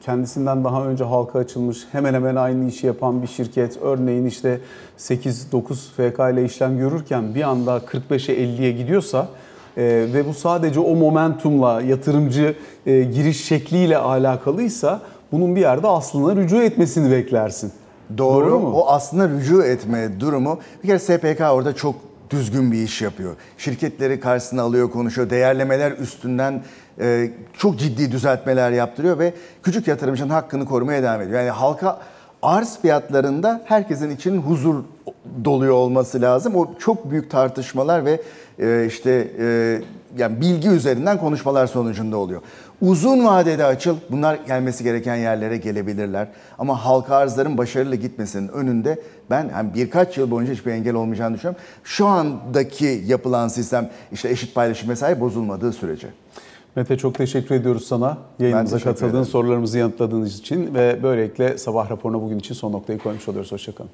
kendisinden 0.00 0.64
daha 0.64 0.86
önce 0.86 1.04
halka 1.04 1.38
açılmış 1.38 1.78
hemen 1.92 2.14
hemen 2.14 2.36
aynı 2.36 2.68
işi 2.68 2.86
yapan 2.86 3.22
bir 3.22 3.26
şirket 3.26 3.78
örneğin 3.82 4.26
işte 4.26 4.60
8-9 4.98 5.74
FK 5.96 6.34
ile 6.34 6.44
işlem 6.44 6.78
görürken 6.78 7.34
bir 7.34 7.42
anda 7.42 7.76
45'e 7.78 8.34
50'ye 8.34 8.72
gidiyorsa 8.72 9.28
e, 9.76 9.82
ve 10.14 10.28
bu 10.28 10.34
sadece 10.34 10.80
o 10.80 10.94
momentumla 10.94 11.82
yatırımcı 11.82 12.54
e, 12.86 13.02
giriş 13.02 13.44
şekliyle 13.44 13.98
alakalıysa 13.98 15.00
bunun 15.32 15.56
bir 15.56 15.60
yerde 15.60 15.86
aslına 15.86 16.36
rücu 16.36 16.62
etmesini 16.62 17.10
beklersin. 17.10 17.72
Doğru. 18.18 18.58
mu? 18.58 18.72
O 18.72 18.88
aslında 18.88 19.28
rücu 19.28 19.62
etme 19.62 20.20
durumu. 20.20 20.60
Bir 20.82 20.88
kere 20.88 20.98
SPK 20.98 21.40
orada 21.40 21.74
çok 21.74 21.94
düzgün 22.30 22.72
bir 22.72 22.82
iş 22.82 23.02
yapıyor. 23.02 23.36
Şirketleri 23.58 24.20
karşısına 24.20 24.62
alıyor, 24.62 24.90
konuşuyor. 24.90 25.30
Değerlemeler 25.30 25.92
üstünden 25.92 26.62
e, 27.00 27.30
çok 27.58 27.78
ciddi 27.78 28.12
düzeltmeler 28.12 28.70
yaptırıyor 28.70 29.18
ve 29.18 29.34
küçük 29.62 29.88
yatırımcının 29.88 30.30
hakkını 30.30 30.64
korumaya 30.64 31.02
devam 31.02 31.20
ediyor. 31.20 31.40
Yani 31.40 31.50
halka 31.50 32.00
arz 32.42 32.78
fiyatlarında 32.80 33.62
herkesin 33.64 34.10
için 34.10 34.42
huzur 34.42 34.84
doluyor 35.44 35.74
olması 35.74 36.20
lazım. 36.20 36.56
O 36.56 36.68
çok 36.78 37.10
büyük 37.10 37.30
tartışmalar 37.30 38.04
ve 38.04 38.22
e, 38.58 38.86
işte 38.86 39.28
e, 39.38 39.80
yani 40.18 40.40
bilgi 40.40 40.68
üzerinden 40.68 41.18
konuşmalar 41.18 41.66
sonucunda 41.66 42.16
oluyor. 42.16 42.42
Uzun 42.80 43.24
vadede 43.24 43.64
açıl 43.64 43.96
bunlar 44.10 44.38
gelmesi 44.46 44.84
gereken 44.84 45.16
yerlere 45.16 45.56
gelebilirler. 45.56 46.28
Ama 46.58 46.84
halka 46.84 47.16
arzların 47.16 47.58
başarılı 47.58 47.96
gitmesinin 47.96 48.48
önünde 48.48 49.00
ben 49.30 49.48
hem 49.48 49.74
birkaç 49.74 50.18
yıl 50.18 50.30
boyunca 50.30 50.52
hiçbir 50.52 50.72
engel 50.72 50.94
olmayacağını 50.94 51.34
düşünüyorum. 51.34 51.62
Şu 51.84 52.06
andaki 52.06 53.02
yapılan 53.06 53.48
sistem 53.48 53.90
işte 54.12 54.28
eşit 54.28 54.54
paylaşım 54.54 54.90
vesaire 54.90 55.20
bozulmadığı 55.20 55.72
sürece. 55.72 56.08
Mete 56.76 56.96
çok 56.96 57.14
teşekkür 57.14 57.54
ediyoruz 57.54 57.86
sana. 57.86 58.18
Yayınımıza 58.38 58.78
katıldığın, 58.78 59.10
ederim. 59.10 59.24
sorularımızı 59.24 59.78
yanıtladığınız 59.78 60.38
için 60.38 60.74
ve 60.74 61.02
böylelikle 61.02 61.58
sabah 61.58 61.90
raporuna 61.90 62.22
bugün 62.22 62.38
için 62.38 62.54
son 62.54 62.72
noktayı 62.72 62.98
koymuş 62.98 63.28
oluyoruz. 63.28 63.52
Hoşçakalın. 63.52 63.90